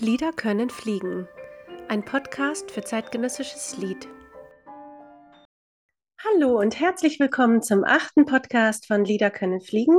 Lieder 0.00 0.32
können 0.32 0.70
fliegen. 0.70 1.28
Ein 1.88 2.02
Podcast 2.02 2.70
für 2.70 2.82
zeitgenössisches 2.82 3.76
Lied. 3.76 4.08
Hallo 6.24 6.58
und 6.58 6.80
herzlich 6.80 7.20
willkommen 7.20 7.60
zum 7.60 7.84
achten 7.84 8.24
Podcast 8.24 8.86
von 8.86 9.04
Lieder 9.04 9.30
können 9.30 9.60
fliegen. 9.60 9.98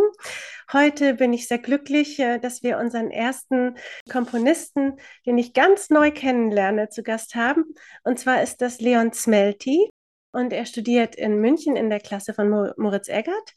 Heute 0.73 1.13
bin 1.13 1.33
ich 1.33 1.47
sehr 1.47 1.59
glücklich, 1.59 2.17
äh, 2.17 2.39
dass 2.39 2.63
wir 2.63 2.79
unseren 2.79 3.11
ersten 3.11 3.75
Komponisten, 4.11 4.97
den 5.27 5.37
ich 5.37 5.53
ganz 5.53 5.91
neu 5.91 6.09
kennenlerne, 6.09 6.89
zu 6.89 7.03
Gast 7.03 7.35
haben. 7.35 7.63
Und 8.03 8.17
zwar 8.17 8.41
ist 8.41 8.61
das 8.61 8.81
Leon 8.81 9.13
Smelty. 9.13 9.87
Und 10.31 10.51
er 10.51 10.65
studiert 10.65 11.15
in 11.15 11.39
München 11.39 11.75
in 11.75 11.91
der 11.91 11.99
Klasse 11.99 12.33
von 12.33 12.49
Moritz 12.49 13.07
Eggert. 13.07 13.53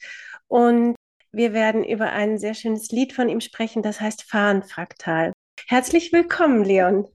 Und 0.49 0.95
wir 1.33 1.55
werden 1.55 1.85
über 1.85 2.13
ein 2.13 2.37
sehr 2.37 2.53
schönes 2.53 2.91
Lied 2.91 3.15
von 3.15 3.31
ihm 3.31 3.41
sprechen, 3.41 3.83
das 3.83 4.03
heißt 4.03 4.25
Fahnenfraktal. 4.25 5.33
Herzlich 5.67 6.13
willkommen, 6.13 6.65
Leon. 6.65 7.09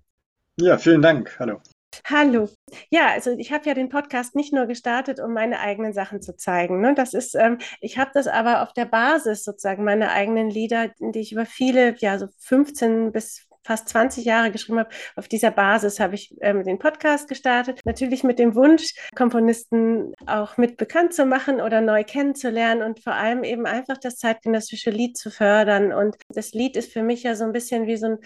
Ja, 0.58 0.78
vielen 0.78 1.02
Dank. 1.02 1.38
Hallo. 1.39 1.61
Hallo. 2.06 2.50
Ja, 2.89 3.10
also 3.10 3.32
ich 3.32 3.52
habe 3.52 3.68
ja 3.68 3.74
den 3.74 3.89
Podcast 3.89 4.36
nicht 4.36 4.54
nur 4.54 4.66
gestartet, 4.66 5.20
um 5.20 5.34
meine 5.34 5.60
eigenen 5.60 5.93
Sachen 5.93 6.21
zu 6.21 6.36
zeigen. 6.36 6.82
Ne? 6.82 6.94
Das 6.96 7.14
ist, 7.14 7.36
ähm, 7.36 7.57
ich 7.82 7.97
habe 7.97 8.11
das 8.14 8.28
aber 8.28 8.61
auf 8.61 8.74
der 8.74 8.86
Basis 8.86 9.44
sozusagen 9.44 9.83
meine 9.83 10.11
eigenen 10.11 10.50
Lieder, 10.50 10.89
die 11.00 11.20
ich 11.20 11.32
über 11.32 11.46
viele, 11.46 11.96
ja, 11.97 12.18
so 12.18 12.28
15 12.39 13.11
bis 13.11 13.49
fast 13.69 13.87
20 13.89 14.25
Jahre 14.25 14.50
geschrieben 14.50 14.79
habe. 14.79 14.89
Auf 15.15 15.28
dieser 15.28 15.51
Basis 15.51 16.00
habe 16.00 16.15
ich 16.15 16.36
ähm, 16.41 16.64
den 16.64 16.79
Podcast 16.79 17.29
gestartet. 17.29 17.82
Natürlich 17.86 18.23
mit 18.23 18.39
dem 18.39 18.55
Wunsch, 18.55 18.96
Komponisten 19.15 20.14
auch 20.25 20.57
mit 20.57 20.77
bekannt 20.77 21.14
zu 21.14 21.23
machen 21.27 21.61
oder 21.61 21.79
neu 21.79 22.04
kennenzulernen 22.04 22.82
und 22.82 23.00
vor 23.04 23.13
allem 23.13 23.43
eben 23.43 23.68
einfach 23.68 24.00
das 24.00 24.18
zeitgenössische 24.18 24.89
Lied 24.89 25.18
zu 25.18 25.29
fördern. 25.29 25.93
Und 25.93 26.15
das 26.29 26.54
Lied 26.54 26.75
ist 26.75 26.91
für 26.91 27.04
mich 27.04 27.21
ja 27.21 27.36
so 27.36 27.43
ein 27.43 27.51
bisschen 27.51 27.86
wie 27.86 27.97
so 27.97 28.07
ein 28.07 28.18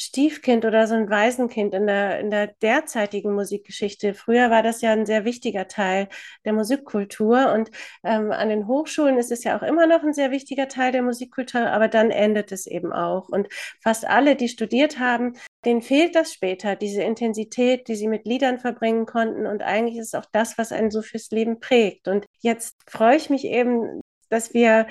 Stiefkind 0.00 0.64
oder 0.64 0.86
so 0.86 0.94
ein 0.94 1.10
Waisenkind 1.10 1.74
in 1.74 1.88
der, 1.88 2.20
in 2.20 2.30
der 2.30 2.46
derzeitigen 2.46 3.34
Musikgeschichte. 3.34 4.14
Früher 4.14 4.48
war 4.48 4.62
das 4.62 4.80
ja 4.80 4.92
ein 4.92 5.06
sehr 5.06 5.24
wichtiger 5.24 5.66
Teil 5.66 6.08
der 6.44 6.52
Musikkultur 6.52 7.52
und 7.52 7.70
ähm, 8.04 8.30
an 8.30 8.48
den 8.48 8.68
Hochschulen 8.68 9.18
ist 9.18 9.32
es 9.32 9.42
ja 9.42 9.58
auch 9.58 9.62
immer 9.62 9.88
noch 9.88 10.04
ein 10.04 10.14
sehr 10.14 10.30
wichtiger 10.30 10.68
Teil 10.68 10.92
der 10.92 11.02
Musikkultur, 11.02 11.62
aber 11.62 11.88
dann 11.88 12.12
endet 12.12 12.52
es 12.52 12.68
eben 12.68 12.92
auch. 12.92 13.28
Und 13.28 13.48
fast 13.82 14.06
alle, 14.08 14.36
die 14.36 14.48
studiert 14.48 15.00
haben, 15.00 15.32
denen 15.64 15.82
fehlt 15.82 16.14
das 16.14 16.32
später, 16.32 16.76
diese 16.76 17.02
Intensität, 17.02 17.88
die 17.88 17.96
sie 17.96 18.06
mit 18.06 18.24
Liedern 18.24 18.60
verbringen 18.60 19.04
konnten. 19.04 19.46
Und 19.46 19.62
eigentlich 19.62 19.98
ist 19.98 20.14
es 20.14 20.14
auch 20.14 20.26
das, 20.30 20.58
was 20.58 20.70
einen 20.70 20.92
so 20.92 21.02
fürs 21.02 21.30
Leben 21.32 21.58
prägt. 21.58 22.06
Und 22.06 22.24
jetzt 22.38 22.76
freue 22.86 23.16
ich 23.16 23.30
mich 23.30 23.44
eben, 23.44 24.00
dass 24.28 24.54
wir 24.54 24.86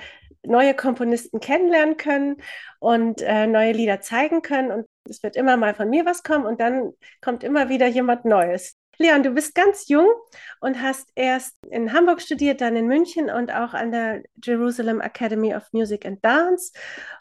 neue 0.48 0.73
Komponisten 0.73 1.39
kennenlernen 1.39 1.98
können 1.98 2.38
und 2.80 3.22
äh, 3.22 3.48
neue 3.48 3.73
Lieder 3.73 4.02
zeigen 4.02 4.42
können. 4.42 4.72
Und 4.72 4.87
es 5.10 5.24
wird 5.24 5.36
immer 5.36 5.58
mal 5.58 5.74
von 5.74 5.90
mir 5.90 6.06
was 6.06 6.24
kommen 6.24 6.46
und 6.46 6.60
dann 6.60 6.94
kommt 7.22 7.44
immer 7.44 7.70
wieder 7.70 7.88
jemand 7.88 8.26
Neues. 8.26 8.76
Leon, 9.00 9.22
du 9.22 9.30
bist 9.32 9.54
ganz 9.54 9.88
jung 9.90 10.08
und 10.60 10.82
hast 10.82 11.10
erst 11.14 11.56
in 11.70 11.94
Hamburg 11.94 12.20
studiert, 12.20 12.62
dann 12.62 12.76
in 12.76 12.88
München 12.88 13.30
und 13.30 13.52
auch 13.52 13.74
an 13.76 13.92
der 13.92 14.24
Jerusalem 14.44 15.02
Academy 15.02 15.54
of 15.56 15.64
Music 15.72 16.06
and 16.06 16.24
Dance. 16.26 16.72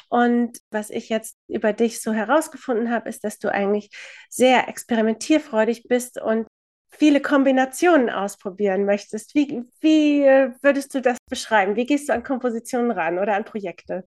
Und 0.09 0.59
was 0.71 0.89
ich 0.89 1.11
jetzt 1.11 1.37
über 1.49 1.75
dich 1.75 2.01
so 2.01 2.13
herausgefunden 2.13 2.91
habe, 2.91 3.09
ist, 3.09 3.25
dass 3.25 3.39
du 3.39 3.53
eigentlich 3.53 3.91
sehr 4.31 4.69
experimentierfreudig 4.69 5.85
bist 5.87 6.21
und 6.21 6.47
viele 6.89 7.21
Kombinationen 7.21 8.09
ausprobieren 8.09 8.87
möchtest. 8.87 9.35
Wie, 9.35 9.65
wie 9.81 10.23
äh, 10.23 10.53
würdest 10.63 10.95
du 10.95 11.03
das 11.03 11.19
beschreiben? 11.29 11.77
Wie 11.77 11.85
gehst 11.85 12.09
du 12.09 12.15
an 12.15 12.23
Kompositionen 12.23 12.91
ran 12.91 13.19
oder 13.19 13.35
an 13.35 13.45
Projekte? 13.45 14.05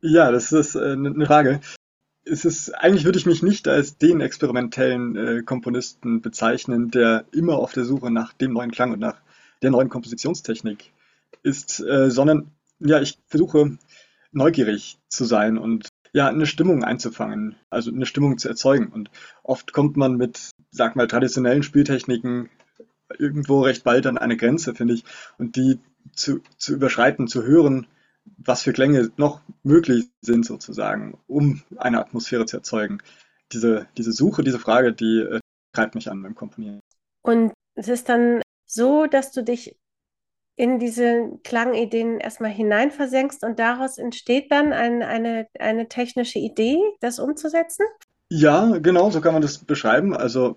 Ja, 0.00 0.30
das 0.30 0.52
ist 0.52 0.76
eine 0.76 1.08
äh, 1.10 1.26
Frage. 1.26 1.60
Es 2.24 2.44
ist, 2.44 2.70
eigentlich 2.70 3.04
würde 3.04 3.18
ich 3.18 3.26
mich 3.26 3.42
nicht 3.42 3.66
als 3.66 3.98
den 3.98 4.20
experimentellen 4.20 5.16
äh, 5.16 5.42
Komponisten 5.42 6.20
bezeichnen, 6.20 6.90
der 6.90 7.24
immer 7.32 7.56
auf 7.56 7.72
der 7.72 7.84
Suche 7.84 8.10
nach 8.10 8.32
dem 8.32 8.52
neuen 8.52 8.70
Klang 8.70 8.92
und 8.92 9.00
nach 9.00 9.16
der 9.62 9.70
neuen 9.70 9.88
Kompositionstechnik 9.88 10.92
ist, 11.42 11.80
äh, 11.80 12.10
sondern 12.10 12.52
ja, 12.78 13.00
ich 13.00 13.18
versuche 13.26 13.76
neugierig 14.32 14.98
zu 15.08 15.24
sein 15.24 15.58
und 15.58 15.88
ja, 16.12 16.28
eine 16.28 16.46
Stimmung 16.46 16.84
einzufangen, 16.84 17.56
also 17.70 17.90
eine 17.90 18.06
Stimmung 18.06 18.38
zu 18.38 18.48
erzeugen. 18.48 18.88
Und 18.88 19.10
oft 19.42 19.72
kommt 19.72 19.96
man 19.96 20.16
mit, 20.16 20.50
sag 20.70 20.94
mal, 20.94 21.06
traditionellen 21.06 21.62
Spieltechniken 21.62 22.50
irgendwo 23.18 23.62
recht 23.62 23.84
bald 23.84 24.06
an 24.06 24.18
eine 24.18 24.36
Grenze, 24.36 24.74
finde 24.74 24.94
ich. 24.94 25.04
Und 25.38 25.56
die 25.56 25.78
zu, 26.14 26.40
zu 26.58 26.74
überschreiten, 26.74 27.28
zu 27.28 27.42
hören, 27.42 27.86
was 28.24 28.62
für 28.62 28.72
Klänge 28.72 29.10
noch 29.16 29.40
möglich 29.62 30.06
sind, 30.20 30.44
sozusagen, 30.44 31.18
um 31.26 31.62
eine 31.76 32.00
Atmosphäre 32.00 32.46
zu 32.46 32.56
erzeugen. 32.56 32.98
Diese, 33.52 33.86
diese 33.96 34.12
Suche, 34.12 34.42
diese 34.42 34.58
Frage, 34.58 34.92
die 34.92 35.20
äh, 35.20 35.40
treibt 35.72 35.94
mich 35.94 36.10
an 36.10 36.22
beim 36.22 36.34
Komponieren. 36.34 36.80
Und 37.22 37.52
es 37.74 37.88
ist 37.88 38.08
dann 38.08 38.42
so, 38.66 39.06
dass 39.06 39.32
du 39.32 39.42
dich 39.42 39.76
in 40.56 40.78
diese 40.78 41.38
Klangideen 41.44 42.20
erstmal 42.20 42.50
hineinversenkst 42.50 43.42
und 43.42 43.58
daraus 43.58 43.98
entsteht 43.98 44.50
dann 44.50 44.72
ein, 44.72 45.02
eine, 45.02 45.46
eine 45.58 45.88
technische 45.88 46.38
Idee, 46.38 46.78
das 47.00 47.18
umzusetzen? 47.18 47.86
Ja, 48.28 48.78
genau, 48.78 49.10
so 49.10 49.20
kann 49.20 49.32
man 49.32 49.42
das 49.42 49.58
beschreiben. 49.58 50.14
Also 50.16 50.56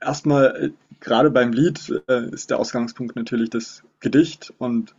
erstmal, 0.00 0.64
äh, 0.64 0.70
gerade 1.00 1.30
beim 1.30 1.52
Lied 1.52 2.02
äh, 2.08 2.30
ist 2.30 2.50
der 2.50 2.58
Ausgangspunkt 2.58 3.16
natürlich 3.16 3.50
das 3.50 3.82
Gedicht 4.00 4.52
und 4.58 4.94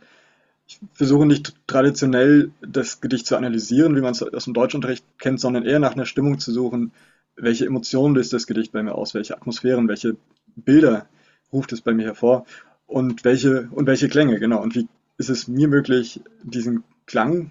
ich 0.70 0.78
versuche 0.92 1.26
nicht 1.26 1.54
traditionell 1.66 2.52
das 2.60 3.00
Gedicht 3.00 3.26
zu 3.26 3.36
analysieren, 3.36 3.96
wie 3.96 4.00
man 4.00 4.12
es 4.12 4.22
aus 4.22 4.44
dem 4.44 4.54
Deutschunterricht 4.54 5.04
kennt, 5.18 5.40
sondern 5.40 5.64
eher 5.64 5.80
nach 5.80 5.94
einer 5.94 6.06
Stimmung 6.06 6.38
zu 6.38 6.52
suchen, 6.52 6.92
welche 7.34 7.66
Emotionen 7.66 8.14
löst 8.14 8.32
das 8.32 8.46
Gedicht 8.46 8.70
bei 8.70 8.80
mir 8.82 8.94
aus, 8.94 9.12
welche 9.14 9.36
Atmosphären, 9.36 9.88
welche 9.88 10.16
Bilder 10.54 11.06
ruft 11.52 11.72
es 11.72 11.80
bei 11.80 11.92
mir 11.92 12.06
hervor 12.06 12.46
und 12.86 13.24
welche, 13.24 13.68
und 13.72 13.86
welche 13.88 14.08
Klänge, 14.08 14.38
genau. 14.38 14.62
Und 14.62 14.76
wie 14.76 14.86
ist 15.18 15.28
es 15.28 15.48
mir 15.48 15.66
möglich, 15.66 16.20
diesen 16.44 16.84
Klang 17.06 17.50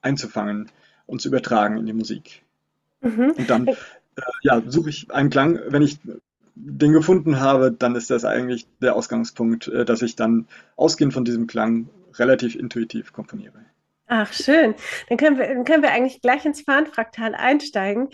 einzufangen 0.00 0.68
und 1.06 1.20
zu 1.20 1.28
übertragen 1.28 1.76
in 1.76 1.86
die 1.86 1.92
Musik. 1.92 2.42
Mhm. 3.00 3.32
Und 3.36 3.50
dann 3.50 3.66
äh, 3.66 3.74
ja, 4.42 4.62
suche 4.64 4.90
ich 4.90 5.10
einen 5.10 5.30
Klang, 5.30 5.58
wenn 5.68 5.82
ich 5.82 5.98
den 6.54 6.92
gefunden 6.92 7.40
habe, 7.40 7.72
dann 7.72 7.96
ist 7.96 8.10
das 8.10 8.24
eigentlich 8.24 8.68
der 8.80 8.94
Ausgangspunkt, 8.94 9.66
äh, 9.66 9.84
dass 9.84 10.02
ich 10.02 10.14
dann 10.14 10.46
ausgehend 10.76 11.12
von 11.12 11.24
diesem 11.24 11.48
Klang 11.48 11.88
relativ 12.18 12.54
intuitiv 12.56 13.12
komponiere. 13.12 13.64
Ach, 14.06 14.32
schön. 14.32 14.74
Dann 15.08 15.18
können 15.18 15.38
wir, 15.38 15.46
dann 15.46 15.64
können 15.64 15.82
wir 15.82 15.92
eigentlich 15.92 16.20
gleich 16.20 16.44
ins 16.44 16.62
Fahnenfraktal 16.62 17.34
einsteigen. 17.34 18.08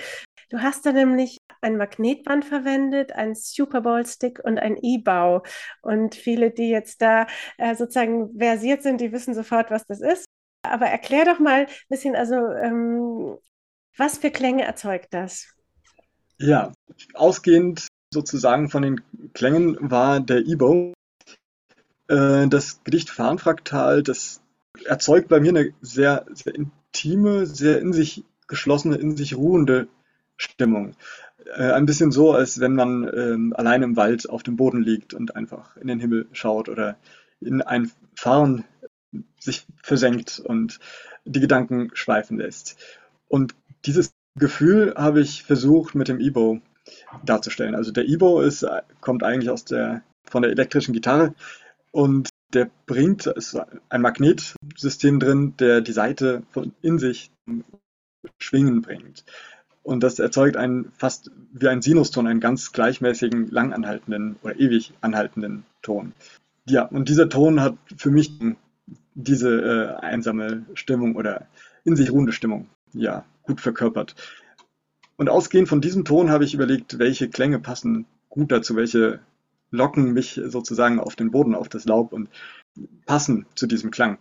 Du 0.51 0.61
hast 0.61 0.85
da 0.85 0.93
nämlich 0.93 1.39
ein 1.61 1.77
Magnetband 1.77 2.45
verwendet, 2.45 3.13
ein 3.13 3.35
Super 3.35 3.81
Bowl 3.81 4.07
Stick 4.07 4.39
und 4.45 4.59
ein 4.59 4.77
E-Bau. 4.77 5.43
Und 5.83 6.15
viele, 6.15 6.51
die 6.51 6.69
jetzt 6.69 7.01
da 7.01 7.27
äh, 7.57 7.75
sozusagen 7.75 8.39
versiert 8.39 8.83
sind, 8.83 9.01
die 9.01 9.11
wissen 9.11 9.35
sofort, 9.35 9.71
was 9.71 9.87
das 9.87 10.01
ist. 10.01 10.27
Aber 10.63 10.87
erklär 10.87 11.25
doch 11.25 11.39
mal 11.39 11.61
ein 11.61 11.69
bisschen, 11.89 12.15
also 12.15 12.35
ähm, 12.35 13.39
was 13.97 14.19
für 14.19 14.31
Klänge 14.31 14.65
erzeugt 14.65 15.15
das? 15.15 15.49
Ja, 16.39 16.73
ausgehend 17.15 17.87
sozusagen 18.13 18.69
von 18.69 18.83
den 18.83 19.01
Klängen 19.33 19.77
war 19.91 20.21
der 20.21 20.47
E-Bow. 20.47 20.93
Äh, 22.09 22.49
das 22.49 22.83
Gedicht 22.85 23.11
Farnfraktal, 23.11 24.03
das 24.03 24.41
erzeugt 24.85 25.29
bei 25.29 25.41
mir 25.41 25.51
eine 25.51 25.73
sehr, 25.81 26.27
sehr 26.33 26.55
intime, 26.55 27.47
sehr 27.47 27.81
in 27.81 27.93
sich 27.93 28.25
geschlossene, 28.47 28.97
in 28.97 29.17
sich 29.17 29.37
ruhende 29.37 29.89
Stimmung. 30.37 30.95
Äh, 31.57 31.73
ein 31.73 31.87
bisschen 31.87 32.13
so, 32.13 32.33
als 32.33 32.61
wenn 32.61 32.75
man 32.75 33.11
ähm, 33.15 33.55
allein 33.57 33.83
im 33.83 33.97
Wald 33.97 34.29
auf 34.29 34.43
dem 34.43 34.57
Boden 34.57 34.83
liegt 34.83 35.15
und 35.15 35.37
einfach 35.37 35.77
in 35.77 35.89
den 35.89 36.01
Himmel 36.01 36.27
schaut 36.33 36.69
oder 36.69 36.97
in 37.41 37.63
ein 37.63 37.91
Fahren 38.15 38.65
sich 39.41 39.67
versenkt 39.83 40.41
und 40.41 40.79
die 41.25 41.41
Gedanken 41.41 41.91
schweifen 41.95 42.39
lässt. 42.39 42.77
Und 43.29 43.55
dieses 43.85 44.13
Gefühl 44.37 44.95
habe 44.97 45.21
ich 45.21 45.43
versucht 45.43 45.95
mit 45.95 46.09
dem 46.09 46.21
E-Bow 46.21 46.61
darzustellen. 47.25 47.75
Also 47.75 47.91
der 47.93 48.05
E-Bow 48.05 48.43
ist, 48.43 48.67
kommt 49.01 49.23
eigentlich 49.23 49.51
aus 49.51 49.65
der, 49.65 50.03
von 50.25 50.43
der 50.43 50.51
elektrischen 50.51 50.93
Gitarre 50.93 51.35
und 51.97 52.29
der 52.53 52.71
bringt, 52.85 53.25
ist 53.25 53.59
ein 53.89 54.03
Magnetsystem 54.03 55.19
drin, 55.19 55.55
der 55.59 55.81
die 55.81 55.93
Seite 55.93 56.43
von 56.51 56.75
in 56.83 56.99
sich 56.99 57.31
schwingen 58.39 58.83
bringt. 58.83 59.25
Und 59.83 60.03
das 60.03 60.19
erzeugt 60.19 60.59
einen 60.59 60.93
fast 60.99 61.31
wie 61.55 61.69
ein 61.69 61.81
Sinuston, 61.81 62.27
einen 62.27 62.41
ganz 62.41 62.73
gleichmäßigen, 62.73 63.51
langanhaltenden 63.51 64.37
oder 64.43 64.61
ewig 64.61 64.93
anhaltenden 65.01 65.65
Ton. 65.81 66.13
Ja, 66.67 66.83
und 66.83 67.09
dieser 67.09 67.31
Ton 67.31 67.63
hat 67.63 67.79
für 67.97 68.11
mich 68.11 68.31
diese 69.15 69.63
äh, 69.63 70.05
einsame 70.05 70.67
Stimmung 70.75 71.17
oder 71.17 71.47
in 71.85 71.97
sich 71.97 72.13
ruhende 72.13 72.33
Stimmung, 72.33 72.69
ja, 72.93 73.25
gut 73.43 73.63
verkörpert. 73.63 74.15
Und 75.17 75.31
ausgehend 75.31 75.71
von 75.71 75.81
diesem 75.81 76.05
Ton 76.05 76.29
habe 76.29 76.45
ich 76.45 76.53
überlegt, 76.53 76.99
welche 76.99 77.31
Klänge 77.31 77.59
passen 77.59 78.05
gut 78.29 78.53
dazu, 78.53 78.77
welche 78.77 79.21
locken 79.71 80.13
mich 80.13 80.41
sozusagen 80.47 81.01
auf 81.01 81.17
den 81.17 81.31
Boden, 81.31 81.55
auf 81.55 81.69
das 81.69 81.85
Laub 81.85 82.13
und 82.13 82.29
passen 83.07 83.47
zu 83.55 83.67
diesem 83.67 83.91
Klang. 83.91 84.19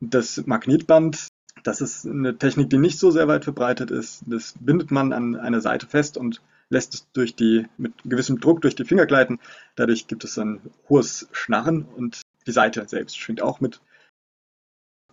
Das 0.00 0.46
Magnetband 0.46 1.28
Das 1.64 1.80
ist 1.80 2.06
eine 2.06 2.38
Technik, 2.38 2.70
die 2.70 2.78
nicht 2.78 2.98
so 2.98 3.10
sehr 3.10 3.26
weit 3.28 3.44
verbreitet 3.44 3.90
ist. 3.90 4.22
Das 4.26 4.54
bindet 4.60 4.90
man 4.90 5.12
an 5.12 5.36
einer 5.36 5.60
Seite 5.60 5.86
fest 5.86 6.16
und 6.16 6.40
lässt 6.70 6.94
es 6.94 7.10
durch 7.12 7.34
die, 7.34 7.66
mit 7.78 7.92
gewissem 8.04 8.40
Druck 8.40 8.60
durch 8.60 8.76
die 8.76 8.84
Finger 8.84 9.06
gleiten. 9.06 9.40
Dadurch 9.74 10.06
gibt 10.06 10.24
es 10.24 10.38
ein 10.38 10.60
hohes 10.88 11.28
Schnarren 11.32 11.84
und 11.84 12.22
die 12.46 12.52
Seite 12.52 12.86
selbst 12.88 13.18
schwingt 13.18 13.42
auch 13.42 13.60
mit. 13.60 13.80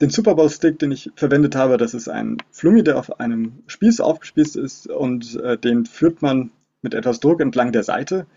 Den 0.02 0.10
Super 0.10 0.36
Bowl 0.36 0.50
Stick, 0.50 0.78
den 0.80 0.92
ich 0.92 1.12
verwendet 1.16 1.56
habe, 1.56 1.78
das 1.78 1.94
ist 1.94 2.10
ein 2.10 2.38
Flummi, 2.52 2.84
der 2.84 2.98
auf 2.98 3.20
einem 3.20 3.64
Spieß 3.68 4.02
aufgespießt 4.02 4.58
ist 4.58 4.88
und 4.88 5.36
äh, 5.38 5.58
den 5.58 5.86
führt 5.86 6.22
man 6.22 6.52
mit 6.82 6.94
etwas 6.94 7.22
Druck 7.22 7.40
entlang 7.40 7.72
der 7.72 7.84
Seite. 7.84 8.28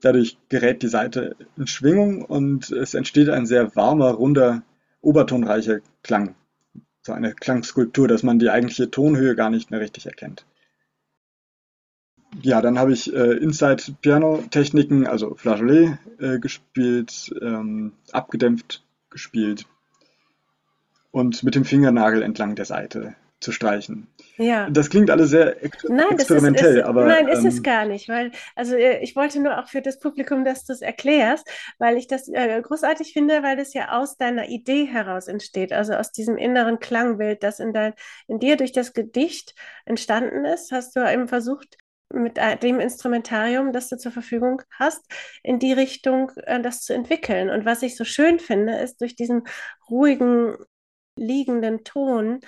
Dadurch 0.00 0.38
gerät 0.48 0.82
die 0.82 0.88
Seite 0.88 1.36
in 1.56 1.66
Schwingung 1.66 2.24
und 2.24 2.70
es 2.70 2.94
entsteht 2.94 3.28
ein 3.30 3.46
sehr 3.46 3.74
warmer, 3.76 4.10
runder, 4.10 4.62
obertonreicher 5.00 5.80
Klang. 6.02 6.34
So 7.02 7.12
eine 7.12 7.34
Klangskulptur, 7.34 8.08
dass 8.08 8.22
man 8.22 8.38
die 8.38 8.50
eigentliche 8.50 8.90
Tonhöhe 8.90 9.36
gar 9.36 9.50
nicht 9.50 9.70
mehr 9.70 9.80
richtig 9.80 10.06
erkennt. 10.06 10.44
Ja, 12.42 12.60
dann 12.60 12.78
habe 12.78 12.92
ich 12.92 13.12
äh, 13.14 13.32
Inside-Piano-Techniken, 13.36 15.06
also 15.06 15.34
Flageolet 15.36 15.98
äh, 16.18 16.38
gespielt, 16.38 17.34
ähm, 17.40 17.92
abgedämpft 18.12 18.84
gespielt 19.08 19.66
und 21.10 21.42
mit 21.42 21.54
dem 21.54 21.64
Fingernagel 21.64 22.22
entlang 22.22 22.56
der 22.56 22.66
Seite 22.66 23.14
zu 23.40 23.52
streichen. 23.52 24.08
Ja. 24.38 24.68
Das 24.70 24.90
klingt 24.90 25.10
alles 25.10 25.30
sehr 25.30 25.62
ex 25.64 25.84
nein, 25.84 26.10
experimentell, 26.10 26.74
ist, 26.74 26.80
ist, 26.80 26.84
aber. 26.84 27.06
Nein, 27.06 27.28
ist 27.28 27.40
ähm, 27.40 27.46
es 27.46 27.62
gar 27.62 27.86
nicht, 27.86 28.08
weil, 28.08 28.32
also 28.54 28.74
äh, 28.74 29.02
ich 29.02 29.16
wollte 29.16 29.40
nur 29.40 29.58
auch 29.58 29.68
für 29.68 29.80
das 29.80 29.98
Publikum, 29.98 30.44
dass 30.44 30.64
du 30.64 30.72
es 30.72 30.82
erklärst, 30.82 31.48
weil 31.78 31.96
ich 31.96 32.06
das 32.06 32.28
äh, 32.28 32.60
großartig 32.60 33.12
finde, 33.12 33.42
weil 33.42 33.56
das 33.56 33.72
ja 33.72 33.98
aus 33.98 34.16
deiner 34.16 34.48
Idee 34.48 34.84
heraus 34.84 35.28
entsteht, 35.28 35.72
also 35.72 35.94
aus 35.94 36.12
diesem 36.12 36.36
inneren 36.36 36.80
Klangbild, 36.80 37.42
das 37.42 37.60
in, 37.60 37.72
dein, 37.72 37.94
in 38.28 38.38
dir 38.38 38.56
durch 38.56 38.72
das 38.72 38.92
Gedicht 38.92 39.54
entstanden 39.84 40.44
ist, 40.44 40.72
hast 40.72 40.96
du 40.96 41.10
eben 41.10 41.28
versucht, 41.28 41.78
mit 42.12 42.38
äh, 42.38 42.56
dem 42.56 42.78
Instrumentarium, 42.80 43.72
das 43.72 43.88
du 43.88 43.96
zur 43.96 44.12
Verfügung 44.12 44.62
hast, 44.70 45.04
in 45.42 45.58
die 45.58 45.72
Richtung 45.72 46.30
äh, 46.44 46.60
das 46.60 46.82
zu 46.82 46.94
entwickeln. 46.94 47.50
Und 47.50 47.64
was 47.64 47.82
ich 47.82 47.96
so 47.96 48.04
schön 48.04 48.38
finde, 48.38 48.76
ist 48.76 49.00
durch 49.00 49.16
diesen 49.16 49.42
ruhigen, 49.90 50.56
liegenden 51.18 51.82
Ton 51.82 52.40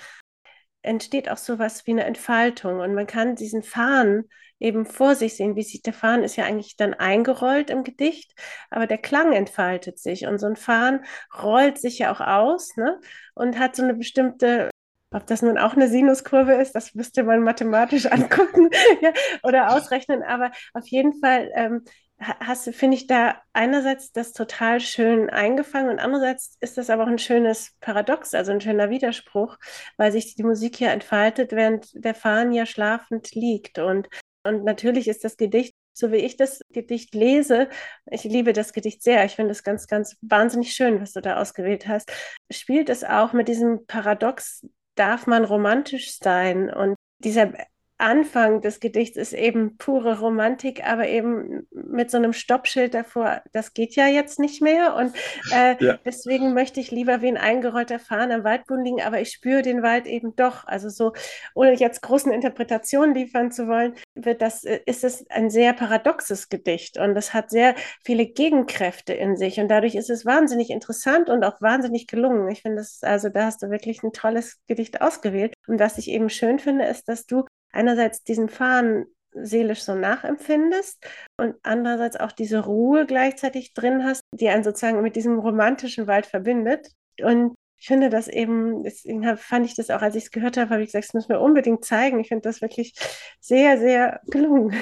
entsteht 0.81 1.29
auch 1.29 1.37
so 1.37 1.59
was 1.59 1.85
wie 1.87 1.91
eine 1.91 2.05
Entfaltung. 2.05 2.79
Und 2.79 2.93
man 2.93 3.07
kann 3.07 3.35
diesen 3.35 3.63
Fahnen 3.63 4.29
eben 4.59 4.85
vor 4.85 5.15
sich 5.15 5.35
sehen. 5.35 5.55
Wie 5.55 5.63
sich 5.63 5.81
der 5.81 5.93
Fahnen 5.93 6.23
ist 6.23 6.35
ja 6.35 6.45
eigentlich 6.45 6.75
dann 6.75 6.93
eingerollt 6.93 7.69
im 7.69 7.83
Gedicht, 7.83 8.33
aber 8.69 8.87
der 8.87 8.97
Klang 8.97 9.33
entfaltet 9.33 9.99
sich. 9.99 10.25
Und 10.27 10.39
so 10.39 10.47
ein 10.47 10.55
Fahnen 10.55 11.05
rollt 11.41 11.77
sich 11.77 11.99
ja 11.99 12.11
auch 12.11 12.21
aus 12.21 12.75
ne? 12.77 12.99
und 13.35 13.59
hat 13.59 13.75
so 13.75 13.83
eine 13.83 13.93
bestimmte 13.93 14.69
ob 15.11 15.25
das 15.25 15.41
nun 15.41 15.57
auch 15.57 15.73
eine 15.73 15.87
Sinuskurve 15.87 16.53
ist, 16.53 16.75
das 16.75 16.93
müsste 16.93 17.23
man 17.23 17.41
mathematisch 17.41 18.05
angucken 18.11 18.69
ja, 19.01 19.11
oder 19.43 19.75
ausrechnen. 19.75 20.23
Aber 20.23 20.51
auf 20.73 20.87
jeden 20.87 21.19
Fall 21.19 21.51
ähm, 21.55 21.83
hast 22.19 22.73
finde 22.75 22.97
ich 22.97 23.07
da 23.07 23.41
einerseits 23.53 24.11
das 24.11 24.33
total 24.33 24.79
schön 24.79 25.29
eingefangen 25.29 25.89
und 25.89 25.99
andererseits 25.99 26.57
ist 26.59 26.77
das 26.77 26.89
aber 26.89 27.03
auch 27.03 27.07
ein 27.07 27.17
schönes 27.17 27.75
Paradox, 27.79 28.33
also 28.33 28.51
ein 28.51 28.61
schöner 28.61 28.89
Widerspruch, 28.89 29.57
weil 29.97 30.11
sich 30.11 30.35
die 30.35 30.43
Musik 30.43 30.75
hier 30.75 30.91
entfaltet, 30.91 31.51
während 31.51 31.91
der 31.93 32.15
Fahnen 32.15 32.51
ja 32.51 32.65
schlafend 32.65 33.33
liegt. 33.35 33.79
Und, 33.79 34.09
und 34.43 34.63
natürlich 34.63 35.07
ist 35.07 35.23
das 35.23 35.37
Gedicht 35.37 35.75
so 35.93 36.13
wie 36.13 36.17
ich 36.17 36.37
das 36.37 36.61
Gedicht 36.71 37.13
lese, 37.13 37.67
ich 38.09 38.23
liebe 38.23 38.53
das 38.53 38.71
Gedicht 38.71 39.03
sehr, 39.03 39.25
ich 39.25 39.35
finde 39.35 39.51
es 39.51 39.63
ganz, 39.63 39.85
ganz 39.85 40.15
wahnsinnig 40.21 40.73
schön, 40.73 41.01
was 41.01 41.11
du 41.11 41.19
da 41.19 41.35
ausgewählt 41.35 41.89
hast, 41.89 42.09
spielt 42.49 42.87
es 42.89 43.03
auch 43.03 43.33
mit 43.33 43.49
diesem 43.49 43.85
Paradox 43.85 44.65
darf 44.99 45.27
man 45.27 45.45
romantisch 45.45 46.17
sein. 46.19 46.71
Und 46.71 46.95
dieser 47.19 47.53
Anfang 47.99 48.61
des 48.61 48.79
Gedichts 48.79 49.17
ist 49.17 49.33
eben 49.33 49.77
pure 49.77 50.19
Romantik, 50.19 50.85
aber 50.87 51.07
eben 51.07 51.67
mit 51.71 52.09
so 52.09 52.17
einem 52.17 52.33
Stoppschild 52.33 52.93
davor, 52.93 53.41
das 53.51 53.73
geht 53.73 53.95
ja 53.95 54.07
jetzt 54.07 54.39
nicht 54.39 54.61
mehr. 54.61 54.95
Und 54.95 55.13
äh, 55.53 55.75
ja. 55.83 55.99
deswegen 56.05 56.53
möchte 56.53 56.79
ich 56.79 56.91
lieber 56.91 57.21
wie 57.21 57.27
ein 57.27 57.37
eingerollter 57.37 57.99
Fahnen 57.99 58.31
am 58.31 58.43
Waldboden 58.43 58.85
liegen, 58.85 59.01
aber 59.01 59.19
ich 59.19 59.31
spüre 59.31 59.61
den 59.61 59.83
Wald 59.83 60.07
eben 60.07 60.35
doch. 60.35 60.65
Also 60.65 60.89
so, 60.89 61.13
ohne 61.53 61.73
jetzt 61.73 62.01
großen 62.01 62.31
Interpretationen 62.31 63.13
liefern 63.13 63.51
zu 63.51 63.67
wollen, 63.67 63.95
wird 64.15 64.41
das, 64.41 64.63
äh, 64.63 64.79
ist 64.85 65.03
es 65.03 65.29
ein 65.29 65.49
sehr 65.49 65.73
paradoxes 65.73 66.49
Gedicht 66.49 66.97
und 66.97 67.15
es 67.17 67.33
hat 67.33 67.49
sehr 67.49 67.75
viele 68.03 68.25
Gegenkräfte 68.27 69.13
in 69.13 69.35
sich 69.35 69.59
und 69.59 69.67
dadurch 69.67 69.95
ist 69.95 70.09
es 70.09 70.25
wahnsinnig 70.25 70.69
interessant 70.69 71.29
und 71.29 71.43
auch 71.43 71.61
wahnsinnig 71.61 72.07
gelungen. 72.07 72.49
Ich 72.49 72.61
finde, 72.61 72.77
das, 72.77 72.99
also 73.03 73.29
da 73.29 73.45
hast 73.45 73.61
du 73.61 73.69
wirklich 73.69 74.03
ein 74.03 74.13
tolles 74.13 74.57
Gedicht 74.67 75.01
ausgewählt. 75.01 75.53
Und 75.67 75.79
was 75.79 75.97
ich 75.97 76.09
eben 76.09 76.29
schön 76.29 76.59
finde, 76.59 76.85
ist, 76.85 77.09
dass 77.09 77.25
du 77.25 77.45
einerseits 77.71 78.23
diesen 78.23 78.49
Fahren 78.49 79.05
seelisch 79.33 79.83
so 79.83 79.95
nachempfindest 79.95 81.03
und 81.37 81.55
andererseits 81.63 82.15
auch 82.15 82.31
diese 82.31 82.65
Ruhe 82.65 83.05
gleichzeitig 83.05 83.73
drin 83.73 84.03
hast, 84.03 84.23
die 84.33 84.49
einen 84.49 84.63
sozusagen 84.63 85.01
mit 85.01 85.15
diesem 85.15 85.39
romantischen 85.39 86.07
Wald 86.07 86.25
verbindet. 86.25 86.87
Und 87.21 87.55
ich 87.77 87.87
finde 87.87 88.09
das 88.09 88.27
eben, 88.27 88.83
deswegen 88.83 89.37
fand 89.37 89.65
ich 89.65 89.75
das 89.75 89.89
auch, 89.89 90.01
als 90.01 90.15
ich 90.15 90.25
es 90.25 90.31
gehört 90.31 90.57
habe, 90.57 90.71
habe 90.71 90.81
ich 90.81 90.87
gesagt, 90.87 91.05
das 91.05 91.13
müssen 91.13 91.29
wir 91.29 91.39
unbedingt 91.39 91.85
zeigen. 91.85 92.19
Ich 92.19 92.27
finde 92.27 92.41
das 92.41 92.61
wirklich 92.61 92.93
sehr, 93.39 93.77
sehr 93.77 94.19
gelungen. 94.27 94.75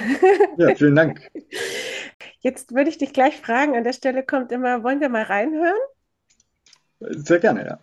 Ja, 0.56 0.74
vielen 0.74 0.96
Dank. 0.96 1.30
Jetzt 2.40 2.74
würde 2.74 2.90
ich 2.90 2.98
dich 2.98 3.12
gleich 3.12 3.36
fragen, 3.36 3.76
an 3.76 3.84
der 3.84 3.92
Stelle 3.92 4.24
kommt 4.24 4.50
immer, 4.50 4.82
wollen 4.82 5.00
wir 5.00 5.08
mal 5.08 5.22
reinhören? 5.22 5.78
Sehr 7.00 7.38
gerne, 7.38 7.66
ja. 7.66 7.78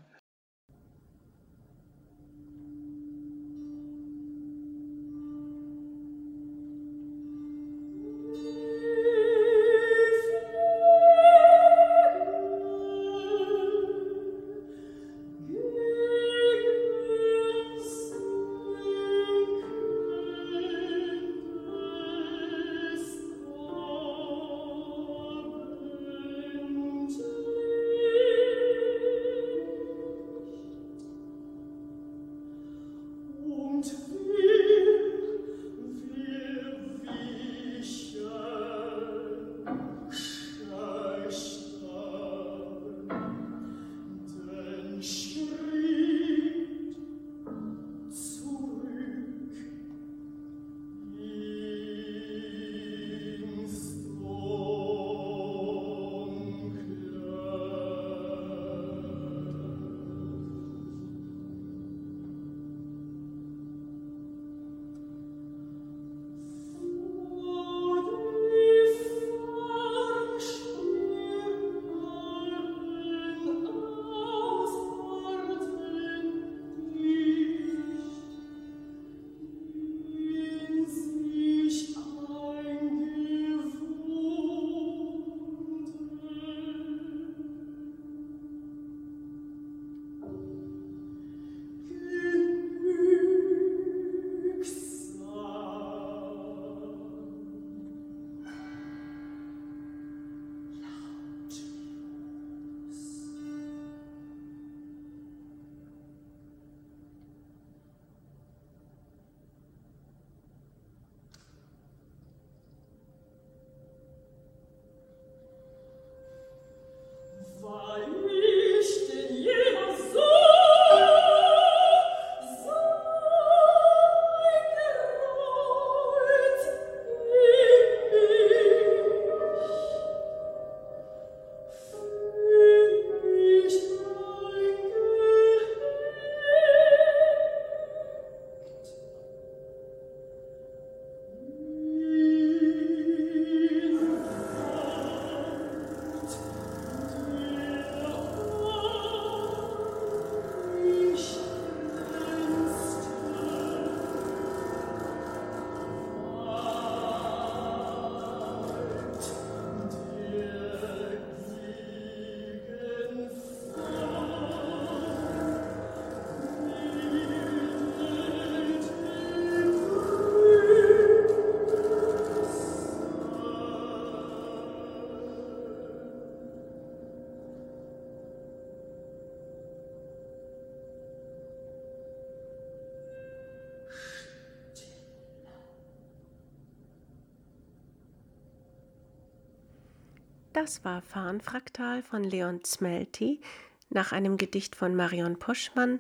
Das 190.56 190.85
war 190.85 191.02
Farnfraktal 191.02 192.02
von 192.02 192.24
Leon 192.24 192.64
Smelty 192.64 193.42
nach 193.90 194.14
einem 194.14 194.38
Gedicht 194.38 194.78
von 194.78 194.95
Marion 194.95 195.38
Poschmann. 195.38 196.00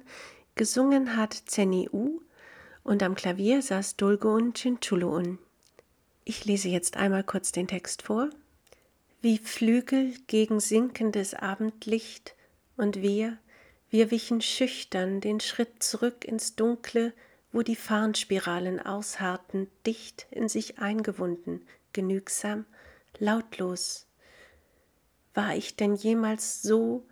Gesungen 0.55 1.17
hat 1.17 1.33
Zenny 1.33 1.89
U 1.91 2.21
und 2.81 3.03
am 3.03 3.15
Klavier 3.15 3.61
saß 3.61 3.97
Dulgun 3.97 4.53
Cinchuluun. 4.53 5.39
Ich 6.23 6.45
lese 6.45 6.69
jetzt 6.69 6.95
einmal 6.95 7.25
kurz 7.25 7.51
den 7.51 7.67
Text 7.67 8.03
vor. 8.03 8.29
Wie 9.21 9.39
Flügel 9.39 10.13
gegen 10.27 10.61
sinkendes 10.61 11.33
Abendlicht 11.33 12.33
und 12.77 13.01
wir, 13.01 13.37
wir 13.89 14.09
wichen 14.09 14.39
schüchtern 14.39 15.19
den 15.19 15.41
Schritt 15.41 15.83
zurück 15.83 16.23
ins 16.23 16.55
Dunkle, 16.55 17.11
wo 17.51 17.61
die 17.61 17.75
Farnspiralen 17.75 18.79
ausharrten, 18.79 19.67
dicht 19.85 20.27
in 20.31 20.47
sich 20.47 20.79
eingewunden, 20.79 21.67
genügsam, 21.91 22.65
lautlos 23.19 24.07
war 25.35 25.55
ich 25.55 25.75
denn 25.75 25.95
jemals 25.95 26.61
so, 26.61 27.05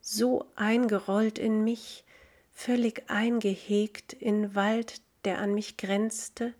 so 0.00 0.46
eingerollt 0.56 1.38
in 1.38 1.64
mich, 1.64 2.04
völlig 2.52 3.04
eingehegt 3.10 4.12
in 4.14 4.54
Wald, 4.54 5.02
der 5.24 5.38
an 5.40 5.54
mich 5.54 5.76
grenzte, 5.78 6.54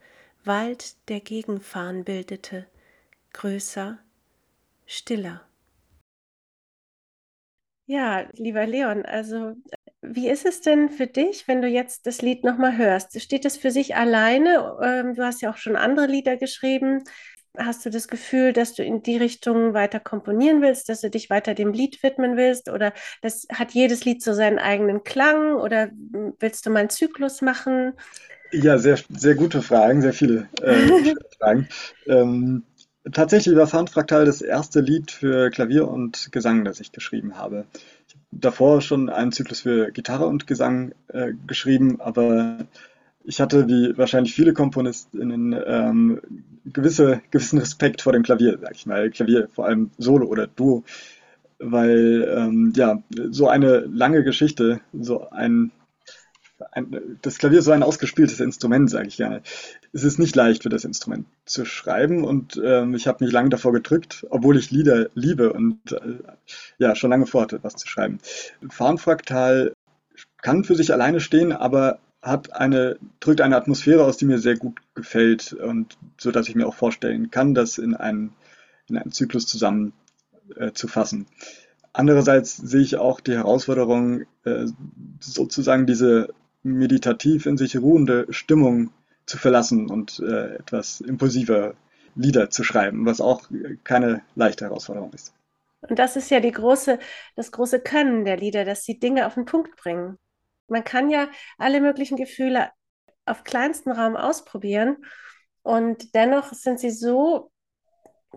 Wald, 0.44 0.96
der 1.08 1.20
Gegenfahren 1.20 2.04
bildete, 2.04 2.66
größer, 3.32 3.98
stiller. 4.86 5.42
Ja, 7.86 8.26
lieber 8.34 8.66
Leon, 8.66 9.04
also 9.04 9.54
wie 10.00 10.28
ist 10.28 10.46
es 10.46 10.60
denn 10.60 10.88
für 10.88 11.06
dich, 11.06 11.46
wenn 11.48 11.60
du 11.62 11.68
jetzt 11.68 12.06
das 12.06 12.22
Lied 12.22 12.44
nochmal 12.44 12.76
hörst? 12.76 13.20
Steht 13.20 13.44
es 13.44 13.56
für 13.56 13.70
sich 13.70 13.96
alleine? 13.96 14.78
Ähm, 14.82 15.14
du 15.14 15.24
hast 15.24 15.42
ja 15.42 15.50
auch 15.50 15.56
schon 15.56 15.76
andere 15.76 16.06
Lieder 16.06 16.36
geschrieben. 16.36 17.04
Hast 17.58 17.84
du 17.84 17.90
das 17.90 18.08
Gefühl, 18.08 18.54
dass 18.54 18.74
du 18.74 18.82
in 18.82 19.02
die 19.02 19.18
Richtung 19.18 19.74
weiter 19.74 20.00
komponieren 20.00 20.62
willst, 20.62 20.88
dass 20.88 21.02
du 21.02 21.10
dich 21.10 21.28
weiter 21.28 21.54
dem 21.54 21.72
Lied 21.72 22.02
widmen 22.02 22.36
willst? 22.36 22.70
Oder 22.70 22.94
das, 23.20 23.46
hat 23.52 23.72
jedes 23.72 24.06
Lied 24.06 24.22
so 24.22 24.32
seinen 24.32 24.58
eigenen 24.58 25.04
Klang? 25.04 25.56
Oder 25.56 25.90
willst 26.40 26.64
du 26.64 26.70
mal 26.70 26.80
einen 26.80 26.90
Zyklus 26.90 27.42
machen? 27.42 27.92
Ja, 28.52 28.78
sehr, 28.78 28.98
sehr 29.10 29.34
gute 29.34 29.60
Fragen, 29.60 30.00
sehr 30.00 30.14
viele 30.14 30.48
äh, 30.62 30.74
Fragen. 31.38 31.68
Ähm, 32.06 32.64
tatsächlich 33.10 33.54
war 33.56 33.66
Fraktal 33.66 34.24
das 34.24 34.40
erste 34.40 34.80
Lied 34.80 35.10
für 35.10 35.50
Klavier 35.50 35.88
und 35.88 36.32
Gesang, 36.32 36.64
das 36.64 36.80
ich 36.80 36.92
geschrieben 36.92 37.36
habe. 37.36 37.66
Ich 38.08 38.14
habe 38.14 38.24
davor 38.30 38.80
schon 38.80 39.10
einen 39.10 39.32
Zyklus 39.32 39.60
für 39.60 39.90
Gitarre 39.90 40.26
und 40.26 40.46
Gesang 40.46 40.94
äh, 41.08 41.32
geschrieben, 41.46 42.00
aber 42.00 42.58
ich 43.24 43.40
hatte, 43.40 43.68
wie 43.68 43.96
wahrscheinlich 43.96 44.34
viele 44.34 44.52
KomponistInnen, 44.52 45.56
ähm, 45.66 46.20
gewisse, 46.64 47.22
gewissen 47.30 47.58
Respekt 47.58 48.02
vor 48.02 48.12
dem 48.12 48.22
Klavier, 48.22 48.58
sag 48.60 48.74
ich 48.74 48.86
mal. 48.86 49.10
Klavier, 49.10 49.48
vor 49.52 49.66
allem 49.66 49.90
Solo 49.98 50.26
oder 50.26 50.46
Duo, 50.46 50.84
weil 51.58 52.28
ähm, 52.36 52.72
ja, 52.74 53.02
so 53.30 53.48
eine 53.48 53.80
lange 53.80 54.24
Geschichte, 54.24 54.80
so 54.92 55.28
ein, 55.30 55.70
ein, 56.72 57.18
das 57.22 57.38
Klavier 57.38 57.60
ist 57.60 57.66
so 57.66 57.72
ein 57.72 57.82
ausgespieltes 57.82 58.40
Instrument, 58.40 58.90
sage 58.90 59.08
ich 59.08 59.16
gerne. 59.16 59.42
Es 59.92 60.04
ist 60.04 60.18
nicht 60.18 60.34
leicht 60.36 60.62
für 60.62 60.68
das 60.68 60.84
Instrument 60.84 61.26
zu 61.44 61.64
schreiben 61.64 62.24
und 62.24 62.60
ähm, 62.64 62.94
ich 62.94 63.06
habe 63.06 63.24
mich 63.24 63.32
lange 63.32 63.50
davor 63.50 63.72
gedrückt, 63.72 64.26
obwohl 64.30 64.56
ich 64.56 64.70
Lieder 64.70 65.08
liebe 65.14 65.52
und 65.52 65.92
äh, 65.92 66.18
ja, 66.78 66.94
schon 66.94 67.10
lange 67.10 67.26
vorhatte, 67.26 67.60
was 67.62 67.76
zu 67.76 67.88
schreiben. 67.88 68.18
Farnfraktal 68.68 69.72
kann 70.40 70.64
für 70.64 70.74
sich 70.74 70.92
alleine 70.92 71.20
stehen, 71.20 71.52
aber 71.52 71.98
hat 72.22 72.54
eine, 72.54 72.98
drückt 73.20 73.40
eine 73.40 73.56
Atmosphäre 73.56 74.04
aus, 74.04 74.16
die 74.16 74.24
mir 74.24 74.38
sehr 74.38 74.56
gut 74.56 74.80
gefällt 74.94 75.52
und 75.52 75.98
so 76.18 76.30
dass 76.30 76.48
ich 76.48 76.54
mir 76.54 76.66
auch 76.66 76.74
vorstellen 76.74 77.30
kann, 77.30 77.54
das 77.54 77.78
in 77.78 77.94
einen, 77.94 78.32
in 78.88 78.96
einen 78.96 79.12
Zyklus 79.12 79.46
zusammen 79.46 79.92
äh, 80.56 80.72
zu 80.72 80.86
fassen. 80.86 81.26
Andererseits 81.92 82.56
sehe 82.56 82.80
ich 82.80 82.96
auch 82.96 83.20
die 83.20 83.34
Herausforderung, 83.34 84.22
äh, 84.44 84.66
sozusagen 85.20 85.86
diese 85.86 86.32
meditativ 86.62 87.46
in 87.46 87.56
sich 87.56 87.76
ruhende 87.76 88.26
Stimmung 88.30 88.90
zu 89.26 89.36
verlassen 89.36 89.90
und 89.90 90.20
äh, 90.20 90.54
etwas 90.56 91.00
impulsiver 91.00 91.74
Lieder 92.14 92.50
zu 92.50 92.62
schreiben, 92.62 93.06
was 93.06 93.20
auch 93.20 93.48
keine 93.84 94.22
leichte 94.34 94.66
Herausforderung 94.66 95.12
ist. 95.12 95.34
Und 95.80 95.98
das 95.98 96.16
ist 96.16 96.30
ja 96.30 96.40
die 96.40 96.52
große, 96.52 96.98
das 97.34 97.50
große 97.50 97.80
Können 97.80 98.24
der 98.24 98.36
Lieder, 98.36 98.64
dass 98.64 98.84
sie 98.84 98.98
Dinge 98.98 99.26
auf 99.26 99.34
den 99.34 99.44
Punkt 99.44 99.76
bringen. 99.76 100.18
Man 100.68 100.84
kann 100.84 101.10
ja 101.10 101.28
alle 101.58 101.80
möglichen 101.80 102.16
Gefühle 102.16 102.70
auf 103.24 103.44
kleinstem 103.44 103.92
Raum 103.92 104.16
ausprobieren 104.16 104.96
und 105.62 106.14
dennoch 106.14 106.52
sind 106.52 106.80
sie 106.80 106.90
so 106.90 107.50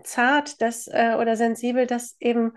zart 0.04 0.60
dass, 0.60 0.86
äh, 0.88 1.16
oder 1.18 1.36
sensibel, 1.36 1.86
dass 1.86 2.16
eben 2.20 2.52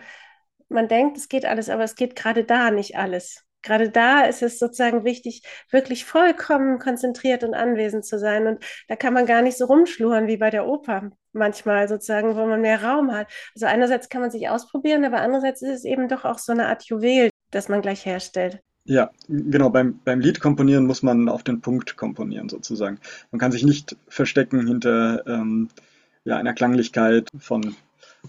man 0.67 0.87
denkt, 0.87 1.17
es 1.17 1.29
geht 1.29 1.45
alles, 1.45 1.69
aber 1.69 1.83
es 1.83 1.95
geht 1.95 2.15
gerade 2.15 2.43
da 2.43 2.71
nicht 2.71 2.97
alles. 2.97 3.45
Gerade 3.61 3.89
da 3.89 4.21
ist 4.21 4.41
es 4.41 4.57
sozusagen 4.57 5.03
wichtig, 5.03 5.43
wirklich 5.69 6.05
vollkommen 6.05 6.79
konzentriert 6.79 7.43
und 7.43 7.53
anwesend 7.53 8.05
zu 8.05 8.17
sein. 8.17 8.47
Und 8.47 8.63
da 8.87 8.95
kann 8.95 9.13
man 9.13 9.25
gar 9.25 9.41
nicht 9.41 9.57
so 9.57 9.65
rumschluren 9.65 10.27
wie 10.27 10.37
bei 10.37 10.49
der 10.49 10.65
Oper 10.65 11.09
manchmal 11.33 11.89
sozusagen, 11.89 12.35
wo 12.37 12.45
man 12.45 12.61
mehr 12.61 12.83
Raum 12.83 13.11
hat. 13.11 13.27
Also 13.55 13.65
einerseits 13.65 14.07
kann 14.07 14.21
man 14.21 14.31
sich 14.31 14.47
ausprobieren, 14.49 15.03
aber 15.03 15.19
andererseits 15.19 15.61
ist 15.61 15.69
es 15.79 15.85
eben 15.85 16.07
doch 16.07 16.23
auch 16.23 16.39
so 16.39 16.53
eine 16.53 16.67
Art 16.67 16.83
Juwel, 16.85 17.29
das 17.51 17.67
man 17.67 17.81
gleich 17.81 18.05
herstellt. 18.05 18.61
Ja, 18.89 19.11
genau. 19.27 19.69
Beim, 19.69 19.99
beim 20.03 20.19
Lied 20.19 20.39
komponieren 20.39 20.87
muss 20.87 21.03
man 21.03 21.29
auf 21.29 21.43
den 21.43 21.61
Punkt 21.61 21.95
komponieren, 21.95 22.49
sozusagen. 22.49 22.97
Man 23.29 23.37
kann 23.39 23.51
sich 23.51 23.63
nicht 23.63 23.95
verstecken 24.07 24.65
hinter 24.65 25.27
ähm, 25.27 25.69
ja, 26.23 26.37
einer 26.37 26.55
Klanglichkeit 26.55 27.29
von 27.37 27.75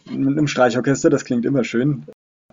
einem 0.06 0.48
Streichorchester. 0.48 1.08
Das 1.08 1.24
klingt 1.24 1.46
immer 1.46 1.64
schön. 1.64 2.04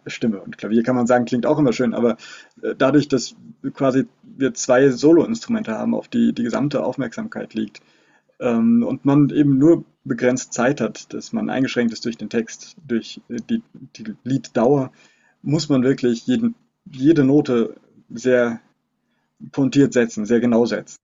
Stimme 0.06 0.40
und 0.40 0.58
Klavier 0.58 0.84
kann 0.84 0.96
man 0.96 1.06
sagen, 1.06 1.26
klingt 1.26 1.46
auch 1.46 1.60
immer 1.60 1.74
schön, 1.74 1.94
aber 1.94 2.16
äh, 2.62 2.76
dadurch, 2.78 3.10
dass 3.10 3.36
quasi 3.74 4.08
wir 4.24 4.54
zwei 4.54 4.90
Soloinstrumente 4.90 5.74
haben, 5.74 5.94
auf 5.94 6.08
die 6.08 6.32
die 6.32 6.44
gesamte 6.44 6.86
Aufmerksamkeit 6.86 7.56
liegt 7.56 7.82
ähm, 8.40 8.84
und 8.88 9.04
man 9.04 9.30
eben 9.32 9.58
nur 9.58 9.84
begrenzt 10.06 10.54
Zeit 10.54 10.80
hat, 10.80 11.14
dass 11.14 11.34
man 11.34 11.50
eingeschränkt 11.50 11.92
ist 11.92 12.06
durch 12.06 12.16
den 12.16 12.30
Text, 12.30 12.78
durch 12.88 13.20
die, 13.28 13.62
die 13.98 14.14
Lieddauer, 14.24 14.94
muss 15.42 15.68
man 15.68 15.84
wirklich 15.84 16.26
jeden, 16.26 16.56
jede 16.86 17.26
Note 17.26 17.76
sehr 18.10 18.60
pointiert 19.52 19.94
setzen, 19.94 20.26
sehr 20.26 20.40
genau 20.40 20.66
setzen. 20.66 20.98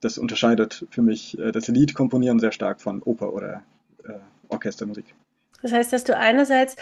Das 0.00 0.18
unterscheidet 0.18 0.86
für 0.90 1.02
mich 1.02 1.38
äh, 1.38 1.52
das 1.52 1.68
Liedkomponieren 1.68 2.38
sehr 2.38 2.52
stark 2.52 2.80
von 2.80 3.02
Oper 3.02 3.32
oder 3.32 3.62
äh, 4.04 4.12
Orchestermusik. 4.48 5.14
Das 5.62 5.72
heißt, 5.72 5.92
dass 5.92 6.04
du 6.04 6.16
einerseits 6.16 6.76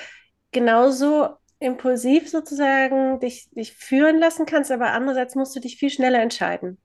genauso 0.53 1.29
impulsiv 1.59 2.29
sozusagen 2.29 3.19
dich, 3.21 3.49
dich 3.51 3.73
führen 3.73 4.19
lassen 4.19 4.45
kannst, 4.45 4.71
aber 4.71 4.93
andererseits 4.93 5.35
musst 5.35 5.57
du 5.57 5.61
dich 5.61 5.77
viel 5.77 5.91
schneller 5.91 6.21
entscheiden. 6.21 6.77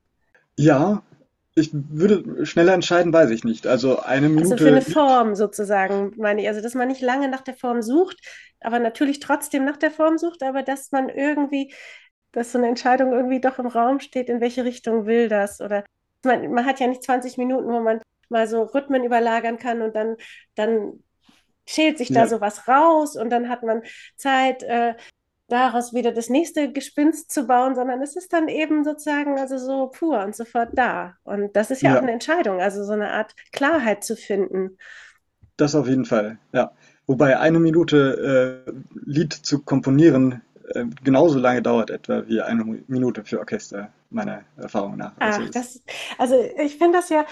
Ja, 0.58 1.02
ich 1.54 1.70
würde 1.72 2.46
schneller 2.46 2.72
entscheiden, 2.72 3.12
weiß 3.12 3.30
ich 3.30 3.44
nicht. 3.44 3.66
Also 3.66 4.00
eine 4.00 4.28
Minute. 4.28 4.52
Also 4.52 4.64
für 4.64 4.70
eine 4.70 4.80
Form 4.80 5.34
sozusagen, 5.34 6.14
meine 6.16 6.42
ich. 6.42 6.48
Also, 6.48 6.62
dass 6.62 6.74
man 6.74 6.88
nicht 6.88 7.02
lange 7.02 7.28
nach 7.28 7.42
der 7.42 7.54
Form 7.54 7.82
sucht, 7.82 8.18
aber 8.60 8.78
natürlich 8.78 9.20
trotzdem 9.20 9.64
nach 9.64 9.76
der 9.76 9.90
Form 9.90 10.16
sucht, 10.16 10.42
aber 10.42 10.62
dass 10.62 10.92
man 10.92 11.10
irgendwie 11.10 11.72
dass 12.32 12.52
so 12.52 12.58
eine 12.58 12.68
Entscheidung 12.68 13.12
irgendwie 13.12 13.40
doch 13.40 13.58
im 13.58 13.66
Raum 13.66 14.00
steht, 14.00 14.28
in 14.28 14.40
welche 14.40 14.64
Richtung 14.64 15.06
will 15.06 15.28
das. 15.28 15.60
Oder 15.60 15.84
man, 16.24 16.52
man 16.52 16.66
hat 16.66 16.80
ja 16.80 16.86
nicht 16.86 17.02
20 17.02 17.38
Minuten, 17.38 17.68
wo 17.68 17.80
man 17.80 18.00
mal 18.28 18.46
so 18.46 18.62
Rhythmen 18.62 19.04
überlagern 19.04 19.58
kann 19.58 19.82
und 19.82 19.94
dann, 19.94 20.16
dann 20.54 21.02
schält 21.66 21.98
sich 21.98 22.08
da 22.08 22.20
ja. 22.20 22.26
sowas 22.26 22.66
raus 22.66 23.16
und 23.16 23.30
dann 23.30 23.48
hat 23.48 23.62
man 23.62 23.82
Zeit, 24.16 24.62
äh, 24.62 24.94
daraus 25.52 25.92
wieder 25.92 26.12
das 26.12 26.30
nächste 26.30 26.72
Gespinst 26.72 27.30
zu 27.30 27.46
bauen, 27.46 27.74
sondern 27.74 28.00
es 28.00 28.16
ist 28.16 28.32
dann 28.32 28.48
eben 28.48 28.84
sozusagen 28.84 29.38
also 29.38 29.58
so 29.58 29.88
pur 29.88 30.24
und 30.24 30.34
sofort 30.34 30.70
da. 30.72 31.16
Und 31.24 31.54
das 31.56 31.70
ist 31.70 31.82
ja, 31.82 31.90
ja. 31.90 31.98
auch 31.98 32.02
eine 32.02 32.12
Entscheidung, 32.12 32.60
also 32.60 32.82
so 32.84 32.92
eine 32.92 33.10
Art 33.10 33.34
Klarheit 33.52 34.02
zu 34.02 34.16
finden. 34.16 34.78
Das 35.58 35.74
auf 35.74 35.86
jeden 35.86 36.06
Fall, 36.06 36.38
ja. 36.52 36.72
Wobei 37.06 37.38
eine 37.38 37.60
Minute 37.60 38.64
äh, 38.66 38.72
Lied 39.04 39.32
zu 39.34 39.62
komponieren 39.62 40.40
äh, 40.74 40.86
genauso 41.02 41.38
lange 41.38 41.62
dauert 41.62 41.90
etwa 41.90 42.26
wie 42.26 42.40
eine 42.40 42.64
Minute 42.86 43.24
für 43.24 43.38
Orchester, 43.38 43.92
meiner 44.10 44.44
Erfahrung 44.56 44.96
nach. 44.96 45.12
Also, 45.18 45.42
Ach, 45.44 45.50
das, 45.50 45.82
also 46.18 46.36
ich 46.58 46.76
finde 46.76 46.98
das 46.98 47.08
ja, 47.08 47.24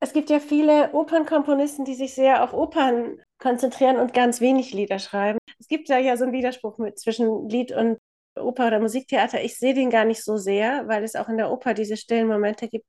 es 0.00 0.12
gibt 0.12 0.30
ja 0.30 0.38
viele 0.38 0.92
Opernkomponisten, 0.92 1.84
die 1.84 1.94
sich 1.94 2.14
sehr 2.14 2.44
auf 2.44 2.52
Opern 2.52 3.18
konzentrieren 3.38 3.96
und 3.96 4.14
ganz 4.14 4.40
wenig 4.40 4.72
Lieder 4.72 4.98
schreiben. 4.98 5.38
Es 5.58 5.68
gibt 5.68 5.90
da 5.90 5.98
ja 5.98 6.16
so 6.16 6.24
einen 6.24 6.32
Widerspruch 6.32 6.78
mit, 6.78 6.98
zwischen 6.98 7.48
Lied 7.48 7.72
und 7.72 7.98
Oper 8.38 8.68
oder 8.68 8.80
Musiktheater. 8.80 9.42
Ich 9.42 9.58
sehe 9.58 9.74
den 9.74 9.90
gar 9.90 10.04
nicht 10.04 10.22
so 10.22 10.36
sehr, 10.36 10.86
weil 10.86 11.02
es 11.02 11.16
auch 11.16 11.28
in 11.28 11.36
der 11.36 11.50
Oper 11.50 11.74
diese 11.74 11.96
stillen 11.96 12.28
Momente 12.28 12.68
gibt. 12.68 12.84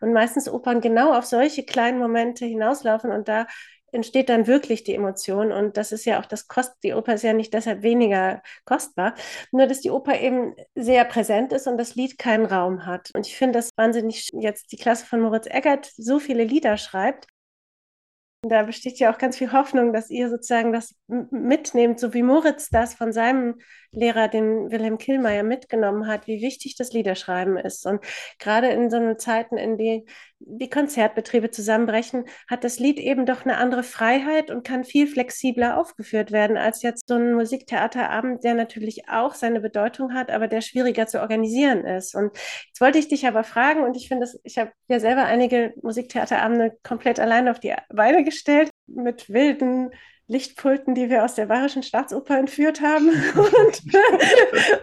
Und 0.00 0.12
meistens 0.12 0.48
Opern 0.48 0.80
genau 0.80 1.14
auf 1.14 1.24
solche 1.24 1.64
kleinen 1.64 1.98
Momente 1.98 2.44
hinauslaufen 2.44 3.10
und 3.10 3.28
da 3.28 3.46
entsteht 3.92 4.28
dann 4.28 4.46
wirklich 4.46 4.84
die 4.84 4.94
Emotion. 4.94 5.52
Und 5.52 5.76
das 5.76 5.92
ist 5.92 6.04
ja 6.04 6.20
auch 6.20 6.26
das 6.26 6.48
Kost, 6.48 6.72
die 6.82 6.92
Oper 6.94 7.14
ist 7.14 7.22
ja 7.22 7.32
nicht 7.32 7.54
deshalb 7.54 7.82
weniger 7.82 8.42
kostbar, 8.64 9.14
nur 9.52 9.66
dass 9.66 9.80
die 9.80 9.90
Oper 9.90 10.20
eben 10.20 10.54
sehr 10.74 11.04
präsent 11.04 11.52
ist 11.52 11.66
und 11.66 11.78
das 11.78 11.94
Lied 11.94 12.18
keinen 12.18 12.46
Raum 12.46 12.86
hat. 12.86 13.10
Und 13.14 13.26
ich 13.26 13.36
finde 13.36 13.58
das 13.58 13.70
wahnsinnig, 13.76 14.28
jetzt 14.32 14.72
die 14.72 14.76
Klasse 14.76 15.06
von 15.06 15.20
Moritz 15.20 15.46
Eggert 15.46 15.90
so 15.96 16.18
viele 16.18 16.44
Lieder 16.44 16.76
schreibt, 16.76 17.26
Da 18.42 18.62
besteht 18.62 18.98
ja 18.98 19.12
auch 19.12 19.18
ganz 19.18 19.38
viel 19.38 19.50
Hoffnung, 19.52 19.92
dass 19.92 20.10
ihr 20.10 20.28
sozusagen 20.30 20.72
das 20.72 20.94
mitnehmt, 21.08 21.98
so 21.98 22.14
wie 22.14 22.22
Moritz 22.22 22.68
das 22.68 22.94
von 22.94 23.12
seinem 23.12 23.56
Lehrer, 23.90 24.28
den 24.28 24.70
Wilhelm 24.70 24.98
Killmeier, 24.98 25.42
mitgenommen 25.42 26.06
hat, 26.06 26.26
wie 26.28 26.40
wichtig 26.42 26.76
das 26.76 26.92
Liederschreiben 26.92 27.56
ist. 27.56 27.86
Und 27.86 28.04
gerade 28.38 28.68
in 28.68 28.90
so 28.90 29.14
Zeiten, 29.14 29.56
in 29.56 29.78
denen 29.78 30.04
die 30.38 30.70
Konzertbetriebe 30.70 31.50
zusammenbrechen, 31.50 32.24
hat 32.48 32.64
das 32.64 32.78
Lied 32.78 32.98
eben 32.98 33.26
doch 33.26 33.44
eine 33.44 33.56
andere 33.56 33.82
Freiheit 33.82 34.50
und 34.50 34.66
kann 34.66 34.84
viel 34.84 35.06
flexibler 35.06 35.78
aufgeführt 35.78 36.30
werden 36.30 36.56
als 36.56 36.82
jetzt 36.82 37.08
so 37.08 37.14
ein 37.14 37.34
Musiktheaterabend, 37.34 38.44
der 38.44 38.54
natürlich 38.54 39.08
auch 39.08 39.34
seine 39.34 39.60
Bedeutung 39.60 40.14
hat, 40.14 40.30
aber 40.30 40.48
der 40.48 40.60
schwieriger 40.60 41.06
zu 41.06 41.20
organisieren 41.20 41.84
ist. 41.84 42.14
Und 42.14 42.36
jetzt 42.66 42.80
wollte 42.80 42.98
ich 42.98 43.08
dich 43.08 43.26
aber 43.26 43.44
fragen, 43.44 43.82
und 43.82 43.96
ich 43.96 44.08
finde, 44.08 44.28
ich 44.44 44.58
habe 44.58 44.72
ja 44.88 45.00
selber 45.00 45.24
einige 45.24 45.72
Musiktheaterabende 45.82 46.76
komplett 46.82 47.18
allein 47.18 47.48
auf 47.48 47.58
die 47.58 47.74
Beine 47.88 48.24
gestellt, 48.24 48.70
mit 48.86 49.28
wilden 49.30 49.90
Lichtpulten, 50.28 50.94
die 50.94 51.08
wir 51.08 51.24
aus 51.24 51.34
der 51.34 51.46
Bayerischen 51.46 51.82
Staatsoper 51.82 52.38
entführt 52.38 52.80
haben 52.80 53.08
und, 53.36 53.82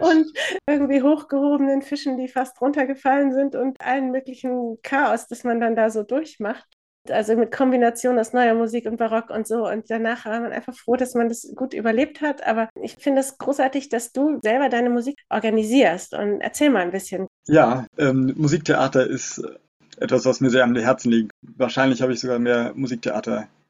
und, 0.00 0.32
irgendwie 0.66 1.02
hochgehobenen 1.02 1.82
Fischen, 1.82 2.16
die 2.16 2.28
fast 2.28 2.60
runtergefallen 2.60 3.32
sind 3.32 3.54
und 3.54 3.80
allen 3.80 4.10
möglichen 4.10 4.78
Chaos, 4.82 5.26
das 5.26 5.44
man 5.44 5.60
dann 5.60 5.76
da 5.76 5.90
so 5.90 6.02
durchmacht. 6.02 6.66
Also 7.10 7.36
mit 7.36 7.52
Kombination 7.52 8.18
aus 8.18 8.32
neuer 8.32 8.54
Musik 8.54 8.86
und 8.86 8.96
Barock 8.96 9.28
und 9.28 9.46
so. 9.46 9.68
Und 9.68 9.90
danach 9.90 10.24
war 10.24 10.40
man 10.40 10.52
einfach 10.52 10.74
froh, 10.74 10.96
dass 10.96 11.12
man 11.12 11.28
das 11.28 11.52
gut 11.54 11.74
überlebt 11.74 12.22
hat. 12.22 12.46
Aber 12.46 12.70
ich 12.80 12.96
finde 12.98 13.20
es 13.20 13.36
großartig, 13.36 13.90
dass 13.90 14.12
du 14.12 14.38
selber 14.42 14.70
deine 14.70 14.88
Musik 14.88 15.20
organisierst. 15.28 16.14
Und 16.14 16.40
erzähl 16.40 16.70
mal 16.70 16.80
ein 16.80 16.92
bisschen. 16.92 17.26
Ja, 17.46 17.86
ähm, 17.98 18.32
Musiktheater 18.38 19.06
ist 19.06 19.42
etwas, 19.98 20.24
was 20.24 20.40
mir 20.40 20.48
sehr 20.48 20.64
am 20.64 20.74
Herzen 20.74 21.10
liegt. 21.10 21.32
Wahrscheinlich 21.42 22.00
habe 22.00 22.14
ich 22.14 22.20
sogar 22.20 22.38
mehr 22.38 22.72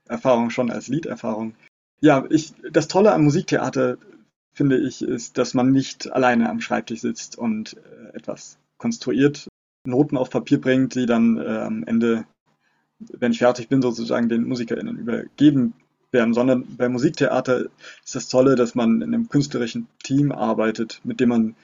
Musiktheater-Erfahrung 0.04 0.50
schon 0.50 0.70
als 0.70 0.88
Liederfahrung. 0.88 1.54
Ja, 2.00 2.24
ich, 2.30 2.54
das 2.70 2.88
Tolle 2.88 3.12
am 3.12 3.24
Musiktheater, 3.24 3.96
finde 4.52 4.78
ich, 4.78 5.02
ist, 5.02 5.38
dass 5.38 5.54
man 5.54 5.72
nicht 5.72 6.12
alleine 6.12 6.50
am 6.50 6.60
Schreibtisch 6.60 7.00
sitzt 7.00 7.38
und 7.38 7.76
äh, 7.76 8.16
etwas 8.16 8.58
konstruiert, 8.78 9.48
Noten 9.86 10.16
auf 10.16 10.30
Papier 10.30 10.60
bringt, 10.60 10.94
die 10.94 11.06
dann 11.06 11.38
äh, 11.38 11.46
am 11.46 11.84
Ende, 11.84 12.24
wenn 12.98 13.32
ich 13.32 13.38
fertig 13.38 13.68
bin, 13.68 13.82
sozusagen 13.82 14.28
den 14.28 14.44
MusikerInnen 14.44 14.98
übergeben 14.98 15.74
werden, 16.10 16.34
sondern 16.34 16.76
beim 16.76 16.92
Musiktheater 16.92 17.66
ist 18.04 18.14
das 18.14 18.28
Tolle, 18.28 18.54
dass 18.54 18.74
man 18.74 19.02
in 19.02 19.14
einem 19.14 19.28
künstlerischen 19.28 19.88
Team 20.02 20.30
arbeitet, 20.30 21.00
mit 21.04 21.20
dem 21.20 21.30
man 21.30 21.56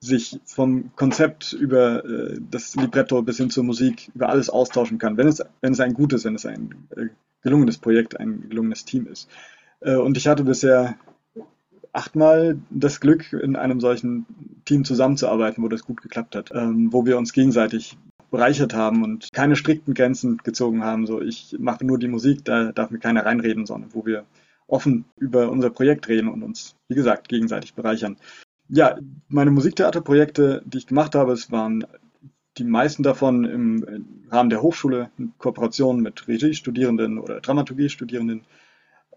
sich 0.00 0.40
vom 0.44 0.94
Konzept 0.96 1.52
über 1.52 2.04
äh, 2.04 2.40
das 2.50 2.74
Libretto 2.74 3.22
bis 3.22 3.36
hin 3.36 3.50
zur 3.50 3.64
Musik 3.64 4.10
über 4.14 4.30
alles 4.30 4.50
austauschen 4.50 4.98
kann, 4.98 5.16
wenn 5.16 5.28
es, 5.28 5.42
wenn 5.60 5.72
es 5.72 5.80
ein 5.80 5.94
gutes, 5.94 6.24
wenn 6.24 6.34
es 6.34 6.46
ein 6.46 6.88
äh, 6.96 7.08
gelungenes 7.42 7.78
Projekt, 7.78 8.18
ein 8.18 8.48
gelungenes 8.48 8.84
Team 8.84 9.06
ist. 9.06 9.28
Äh, 9.80 9.96
und 9.96 10.16
ich 10.16 10.28
hatte 10.28 10.44
bisher 10.44 10.96
achtmal 11.92 12.58
das 12.70 13.00
Glück, 13.00 13.32
in 13.32 13.56
einem 13.56 13.80
solchen 13.80 14.26
Team 14.64 14.84
zusammenzuarbeiten, 14.84 15.62
wo 15.62 15.68
das 15.68 15.84
gut 15.84 16.00
geklappt 16.02 16.36
hat, 16.36 16.50
ähm, 16.54 16.92
wo 16.92 17.04
wir 17.04 17.18
uns 17.18 17.32
gegenseitig 17.32 17.98
bereichert 18.30 18.72
haben 18.72 19.02
und 19.02 19.28
keine 19.32 19.56
strikten 19.56 19.92
Grenzen 19.92 20.38
gezogen 20.38 20.84
haben. 20.84 21.06
So, 21.06 21.20
ich 21.20 21.54
mache 21.58 21.84
nur 21.84 21.98
die 21.98 22.08
Musik, 22.08 22.44
da 22.44 22.72
darf 22.72 22.90
mir 22.90 22.98
keiner 22.98 23.26
reinreden, 23.26 23.66
sondern 23.66 23.92
wo 23.92 24.06
wir 24.06 24.24
offen 24.66 25.04
über 25.18 25.50
unser 25.50 25.68
Projekt 25.68 26.08
reden 26.08 26.28
und 26.28 26.42
uns, 26.42 26.74
wie 26.88 26.94
gesagt, 26.94 27.28
gegenseitig 27.28 27.74
bereichern 27.74 28.16
ja, 28.72 28.96
meine 29.28 29.50
Musiktheaterprojekte, 29.50 30.62
die 30.64 30.78
ich 30.78 30.86
gemacht 30.86 31.14
habe, 31.14 31.32
es 31.32 31.52
waren 31.52 31.86
die 32.58 32.64
meisten 32.64 33.02
davon 33.02 33.44
im 33.44 34.26
Rahmen 34.30 34.50
der 34.50 34.62
Hochschule, 34.62 35.10
in 35.18 35.32
Kooperation 35.38 36.00
mit 36.00 36.28
Regiestudierenden 36.28 37.18
oder 37.18 37.40
Dramaturgiestudierenden. 37.40 38.44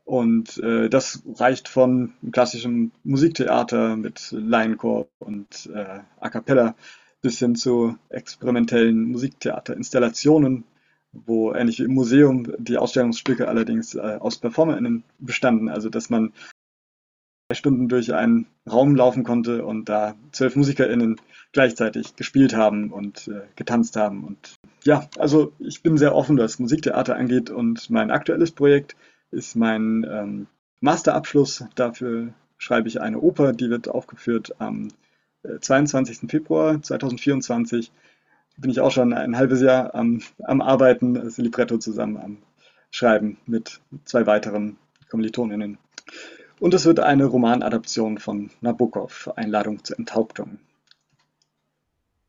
Und 0.05 0.57
äh, 0.59 0.87
das 0.87 1.23
reicht 1.35 1.67
von 1.67 2.13
klassischem 2.31 2.91
Musiktheater 3.03 3.97
mit 3.97 4.29
Laienchor 4.31 5.07
und 5.19 5.69
äh, 5.73 5.99
A 6.19 6.29
cappella 6.29 6.75
bis 7.21 7.39
hin 7.39 7.55
zu 7.55 7.97
experimentellen 8.09 9.05
Musiktheaterinstallationen, 9.05 10.63
wo 11.11 11.53
ähnlich 11.53 11.79
wie 11.79 11.85
im 11.85 11.93
Museum 11.95 12.53
die 12.59 12.77
Ausstellungsstücke 12.77 13.47
allerdings 13.47 13.95
äh, 13.95 14.17
aus 14.19 14.37
PerformerInnen 14.37 15.03
bestanden. 15.17 15.69
Also 15.69 15.89
dass 15.89 16.11
man 16.11 16.33
Stunden 17.53 17.87
durch 17.89 18.13
einen 18.13 18.47
Raum 18.69 18.95
laufen 18.95 19.23
konnte 19.23 19.63
und 19.63 19.87
da 19.87 20.15
zwölf 20.31 20.55
MusikerInnen 20.55 21.17
gleichzeitig 21.51 22.15
gespielt 22.15 22.55
haben 22.55 22.91
und 22.91 23.27
äh, 23.27 23.41
getanzt 23.55 23.97
haben. 23.97 24.23
Und 24.23 24.55
ja, 24.83 25.07
also 25.19 25.53
ich 25.59 25.83
bin 25.83 25.97
sehr 25.97 26.15
offen, 26.15 26.39
was 26.39 26.57
Musiktheater 26.57 27.15
angeht 27.15 27.51
und 27.51 27.89
mein 27.91 28.09
aktuelles 28.09 28.51
Projekt 28.51 28.95
ist 29.29 29.55
mein 29.55 30.05
ähm, 30.09 30.47
Masterabschluss. 30.81 31.65
Dafür 31.75 32.33
schreibe 32.57 32.87
ich 32.87 32.99
eine 32.99 33.19
Oper, 33.19 33.53
die 33.53 33.69
wird 33.69 33.89
aufgeführt 33.89 34.55
am 34.59 34.87
äh, 35.43 35.59
22. 35.59 36.29
Februar 36.29 36.81
2024. 36.81 37.91
Bin 38.57 38.71
ich 38.71 38.79
auch 38.79 38.91
schon 38.91 39.13
ein 39.13 39.37
halbes 39.37 39.61
Jahr 39.61 39.93
am, 39.93 40.21
am 40.43 40.61
Arbeiten, 40.61 41.13
das 41.13 41.37
Libretto 41.37 41.77
zusammen 41.77 42.17
am 42.17 42.37
Schreiben 42.89 43.37
mit 43.45 43.81
zwei 44.05 44.25
weiteren 44.25 44.77
KommilitonInnen. 45.09 45.77
Und 46.59 46.73
es 46.73 46.85
wird 46.85 46.99
eine 46.99 47.25
Romanadaption 47.25 48.17
von 48.17 48.49
Nabokov, 48.61 49.31
Einladung 49.35 49.83
zur 49.83 49.99
Enthauptung. 49.99 50.59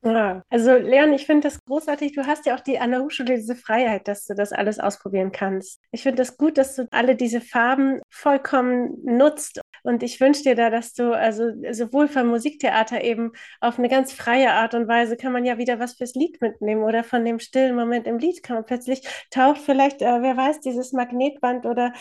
Ja, 0.07 0.45
also 0.51 0.73
Leon, 0.77 1.13
ich 1.15 1.27
finde 1.27 1.49
das 1.49 1.59
großartig. 1.65 2.13
Du 2.13 2.25
hast 2.27 2.47
ja 2.47 2.55
auch 2.55 2.61
die 2.61 2.79
an 2.79 2.93
der 2.93 3.01
Hochschule 3.03 3.35
diese 3.35 3.57
Freiheit, 3.57 4.07
dass 4.07 4.25
du 4.27 4.35
das 4.35 4.53
alles 4.53 4.79
ausprobieren 4.79 5.33
kannst. 5.33 5.81
Ich 5.91 6.05
finde 6.05 6.19
das 6.19 6.37
gut, 6.37 6.59
dass 6.59 6.77
du 6.77 6.87
alle 6.93 7.17
diese 7.17 7.41
Farben 7.41 8.01
vollkommen 8.09 8.99
nutzt. 9.05 9.61
Und 9.83 10.05
ich 10.05 10.21
wünsche 10.21 10.45
dir 10.45 10.55
da, 10.55 10.71
dass 10.71 10.93
du 10.95 11.13
also 11.13 11.51
sowohl 11.73 12.07
vom 12.07 12.29
Musiktheater 12.29 13.03
eben 13.03 13.33
auf 13.61 13.79
eine 13.81 13.89
ganz 13.89 14.13
freie 14.13 14.53
Art 14.53 14.75
und 14.75 14.87
Weise 14.87 15.17
kann 15.17 15.33
man 15.33 15.45
ja 15.45 15.59
wieder 15.59 15.81
was 15.81 15.95
fürs 15.95 16.15
Lied 16.15 16.41
mitnehmen 16.41 16.85
oder 16.85 17.03
von 17.03 17.25
dem 17.25 17.41
stillen 17.41 17.75
Moment 17.75 18.07
im 18.07 18.19
Lied 18.19 18.45
kann 18.45 18.57
man 18.57 18.65
plötzlich 18.65 19.03
taucht 19.31 19.59
vielleicht, 19.59 20.03
äh, 20.03 20.23
wer 20.23 20.37
weiß, 20.37 20.61
dieses 20.61 20.93
Magnetband 20.93 21.67
oder 21.67 21.93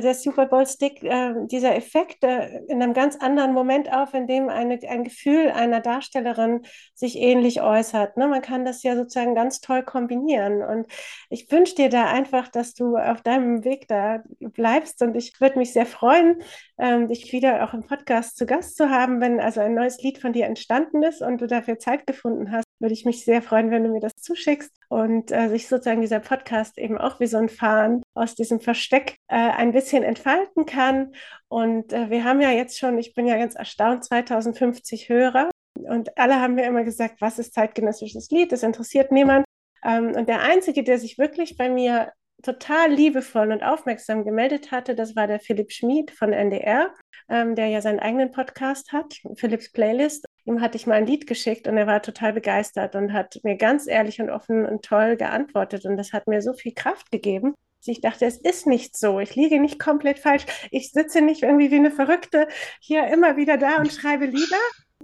der 0.00 0.14
Super 0.14 0.46
Bowl 0.46 0.66
Stick, 0.66 1.02
äh, 1.02 1.34
dieser 1.46 1.76
Effekt 1.76 2.24
äh, 2.24 2.60
in 2.68 2.82
einem 2.82 2.94
ganz 2.94 3.16
anderen 3.16 3.52
Moment 3.52 3.92
auf, 3.92 4.14
in 4.14 4.26
dem 4.26 4.48
eine, 4.48 4.78
ein 4.88 5.04
Gefühl 5.04 5.50
einer 5.50 5.80
Darstellerin 5.80 6.62
sich 6.94 7.16
ähnlich 7.16 7.62
äußert. 7.62 8.16
Ne? 8.16 8.28
Man 8.28 8.42
kann 8.42 8.64
das 8.64 8.82
ja 8.82 8.96
sozusagen 8.96 9.34
ganz 9.34 9.60
toll 9.60 9.82
kombinieren. 9.82 10.62
Und 10.62 10.86
ich 11.30 11.50
wünsche 11.50 11.74
dir 11.74 11.88
da 11.88 12.06
einfach, 12.06 12.48
dass 12.48 12.74
du 12.74 12.96
auf 12.96 13.22
deinem 13.22 13.64
Weg 13.64 13.88
da 13.88 14.22
bleibst. 14.40 15.02
Und 15.02 15.16
ich 15.16 15.40
würde 15.40 15.58
mich 15.58 15.72
sehr 15.72 15.86
freuen, 15.86 16.42
ähm, 16.78 17.08
dich 17.08 17.32
wieder 17.32 17.64
auch 17.64 17.74
im 17.74 17.82
Podcast 17.82 18.36
zu 18.36 18.46
Gast 18.46 18.76
zu 18.76 18.90
haben, 18.90 19.20
wenn 19.20 19.40
also 19.40 19.60
ein 19.60 19.74
neues 19.74 20.02
Lied 20.02 20.18
von 20.18 20.32
dir 20.32 20.46
entstanden 20.46 21.02
ist 21.02 21.22
und 21.22 21.40
du 21.40 21.46
dafür 21.46 21.78
Zeit 21.78 22.06
gefunden 22.06 22.50
hast 22.50 22.71
würde 22.82 22.92
ich 22.92 23.04
mich 23.04 23.24
sehr 23.24 23.40
freuen, 23.40 23.70
wenn 23.70 23.84
du 23.84 23.90
mir 23.90 24.00
das 24.00 24.12
zuschickst 24.16 24.72
und 24.88 25.30
äh, 25.30 25.48
sich 25.48 25.68
sozusagen 25.68 26.00
dieser 26.00 26.20
Podcast 26.20 26.76
eben 26.78 26.98
auch 26.98 27.20
wie 27.20 27.26
so 27.26 27.38
ein 27.38 27.48
Fahren 27.48 28.02
aus 28.14 28.34
diesem 28.34 28.60
Versteck 28.60 29.16
äh, 29.28 29.36
ein 29.36 29.72
bisschen 29.72 30.02
entfalten 30.02 30.66
kann. 30.66 31.14
Und 31.48 31.92
äh, 31.92 32.10
wir 32.10 32.24
haben 32.24 32.40
ja 32.40 32.50
jetzt 32.50 32.78
schon, 32.78 32.98
ich 32.98 33.14
bin 33.14 33.26
ja 33.26 33.36
ganz 33.36 33.54
erstaunt, 33.54 34.04
2050 34.04 35.08
Hörer. 35.08 35.48
Und 35.74 36.18
alle 36.18 36.40
haben 36.40 36.54
mir 36.54 36.66
immer 36.66 36.84
gesagt, 36.84 37.20
was 37.20 37.38
ist 37.38 37.54
zeitgenössisches 37.54 38.30
Lied? 38.30 38.52
Das 38.52 38.64
interessiert 38.64 39.12
niemand. 39.12 39.46
Ähm, 39.84 40.14
und 40.16 40.28
der 40.28 40.42
Einzige, 40.42 40.82
der 40.82 40.98
sich 40.98 41.18
wirklich 41.18 41.56
bei 41.56 41.68
mir 41.70 42.12
total 42.42 42.92
liebevoll 42.92 43.52
und 43.52 43.62
aufmerksam 43.62 44.24
gemeldet 44.24 44.72
hatte, 44.72 44.94
das 44.94 45.14
war 45.14 45.28
der 45.28 45.38
Philipp 45.38 45.70
Schmid 45.70 46.10
von 46.10 46.32
NDR, 46.32 46.92
ähm, 47.28 47.54
der 47.54 47.68
ja 47.68 47.80
seinen 47.80 48.00
eigenen 48.00 48.32
Podcast 48.32 48.92
hat, 48.92 49.14
Philipps 49.36 49.70
Playlist. 49.70 50.26
Ihm 50.44 50.60
hatte 50.60 50.76
ich 50.76 50.86
mal 50.86 50.94
ein 50.94 51.06
Lied 51.06 51.26
geschickt 51.26 51.68
und 51.68 51.76
er 51.76 51.86
war 51.86 52.02
total 52.02 52.32
begeistert 52.32 52.96
und 52.96 53.12
hat 53.12 53.38
mir 53.44 53.56
ganz 53.56 53.86
ehrlich 53.86 54.20
und 54.20 54.30
offen 54.30 54.66
und 54.66 54.84
toll 54.84 55.16
geantwortet. 55.16 55.84
Und 55.84 55.96
das 55.96 56.12
hat 56.12 56.26
mir 56.26 56.42
so 56.42 56.52
viel 56.52 56.72
Kraft 56.74 57.10
gegeben. 57.10 57.54
Ich 57.84 58.00
dachte, 58.00 58.26
es 58.26 58.38
ist 58.38 58.66
nicht 58.66 58.96
so. 58.96 59.18
Ich 59.18 59.34
liege 59.34 59.60
nicht 59.60 59.78
komplett 59.80 60.18
falsch. 60.18 60.46
Ich 60.70 60.92
sitze 60.92 61.20
nicht 61.20 61.42
irgendwie 61.42 61.70
wie 61.70 61.76
eine 61.76 61.90
Verrückte 61.90 62.48
hier 62.80 63.06
immer 63.08 63.36
wieder 63.36 63.56
da 63.56 63.76
und 63.76 63.92
schreibe 63.92 64.26
Lieder, 64.26 64.56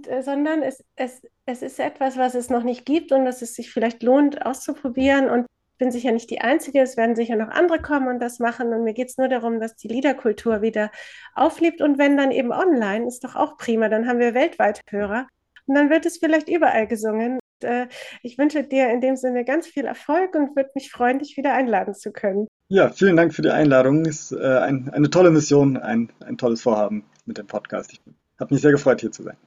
äh, 0.07 0.21
sondern 0.21 0.61
es, 0.61 0.83
es, 0.95 1.21
es 1.45 1.61
ist 1.61 1.79
etwas, 1.79 2.17
was 2.17 2.35
es 2.35 2.49
noch 2.49 2.63
nicht 2.63 2.85
gibt 2.85 3.11
und 3.11 3.25
dass 3.25 3.41
es 3.41 3.53
sich 3.55 3.71
vielleicht 3.71 4.03
lohnt, 4.03 4.45
auszuprobieren. 4.45 5.29
Und 5.29 5.45
bin 5.79 5.91
sicher 5.91 6.11
nicht 6.11 6.29
die 6.29 6.41
Einzige, 6.41 6.81
es 6.81 6.97
werden 6.97 7.15
sicher 7.15 7.35
noch 7.35 7.49
andere 7.49 7.81
kommen 7.81 8.07
und 8.07 8.19
das 8.19 8.37
machen. 8.37 8.71
Und 8.73 8.83
mir 8.83 8.93
geht 8.93 9.09
es 9.09 9.17
nur 9.17 9.29
darum, 9.29 9.59
dass 9.59 9.75
die 9.75 9.87
Liederkultur 9.87 10.61
wieder 10.61 10.91
auflebt. 11.33 11.81
Und 11.81 11.97
wenn 11.97 12.17
dann 12.17 12.31
eben 12.31 12.51
online, 12.51 13.07
ist 13.07 13.23
doch 13.23 13.35
auch 13.35 13.57
prima, 13.57 13.89
dann 13.89 14.07
haben 14.07 14.19
wir 14.19 14.35
weltweit 14.35 14.81
Hörer. 14.89 15.27
Und 15.65 15.75
dann 15.75 15.89
wird 15.89 16.05
es 16.05 16.17
vielleicht 16.17 16.49
überall 16.49 16.85
gesungen. 16.85 17.39
Und, 17.61 17.67
äh, 17.67 17.87
ich 18.21 18.37
wünsche 18.37 18.63
dir 18.63 18.91
in 18.91 19.01
dem 19.01 19.15
Sinne 19.15 19.43
ganz 19.45 19.65
viel 19.65 19.85
Erfolg 19.85 20.35
und 20.35 20.55
würde 20.55 20.69
mich 20.75 20.91
freuen, 20.91 21.19
dich 21.19 21.37
wieder 21.37 21.53
einladen 21.53 21.95
zu 21.95 22.11
können. 22.11 22.47
Ja, 22.67 22.89
vielen 22.89 23.17
Dank 23.17 23.33
für 23.33 23.41
die 23.41 23.49
Einladung. 23.49 24.05
Es 24.05 24.31
ist 24.31 24.39
äh, 24.39 24.59
ein, 24.59 24.89
eine 24.93 25.09
tolle 25.09 25.31
Mission, 25.31 25.77
ein, 25.77 26.11
ein 26.19 26.37
tolles 26.37 26.61
Vorhaben 26.61 27.03
mit 27.25 27.37
dem 27.37 27.47
Podcast. 27.47 27.93
Ich 27.93 28.01
habe 28.39 28.53
mich 28.53 28.61
sehr 28.61 28.71
gefreut, 28.71 29.01
hier 29.01 29.11
zu 29.11 29.23
sein. 29.23 29.37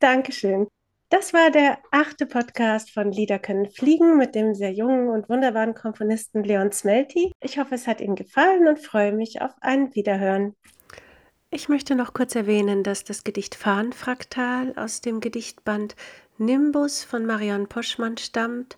Dankeschön. 0.00 0.66
Das 1.16 1.32
war 1.32 1.52
der 1.52 1.78
achte 1.92 2.26
Podcast 2.26 2.90
von 2.90 3.12
Lieder 3.12 3.38
können 3.38 3.70
fliegen 3.70 4.16
mit 4.18 4.34
dem 4.34 4.52
sehr 4.52 4.72
jungen 4.72 5.10
und 5.10 5.28
wunderbaren 5.28 5.72
Komponisten 5.72 6.42
Leon 6.42 6.72
Smelty. 6.72 7.30
Ich 7.40 7.56
hoffe, 7.56 7.76
es 7.76 7.86
hat 7.86 8.00
Ihnen 8.00 8.16
gefallen 8.16 8.66
und 8.66 8.80
freue 8.80 9.12
mich 9.12 9.40
auf 9.40 9.52
ein 9.60 9.94
Wiederhören. 9.94 10.56
Ich 11.50 11.68
möchte 11.68 11.94
noch 11.94 12.14
kurz 12.14 12.34
erwähnen, 12.34 12.82
dass 12.82 13.04
das 13.04 13.22
Gedicht 13.22 13.54
Fahnenfraktal 13.54 14.72
aus 14.74 15.02
dem 15.02 15.20
Gedichtband 15.20 15.94
Nimbus 16.36 17.04
von 17.04 17.26
Marianne 17.26 17.66
Poschmann 17.66 18.16
stammt, 18.16 18.76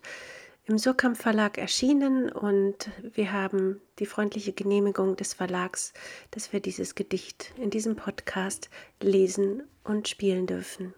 im 0.65 0.77
Surkamp 0.77 1.17
Verlag 1.17 1.57
erschienen 1.57 2.31
und 2.31 2.91
wir 3.01 3.31
haben 3.31 3.81
die 3.97 4.05
freundliche 4.05 4.53
Genehmigung 4.53 5.15
des 5.15 5.33
Verlags, 5.33 5.91
dass 6.29 6.53
wir 6.53 6.59
dieses 6.59 6.93
Gedicht 6.93 7.55
in 7.57 7.71
diesem 7.71 7.95
Podcast 7.95 8.69
lesen 9.01 9.63
und 9.83 10.07
spielen 10.07 10.45
dürfen. 10.45 10.93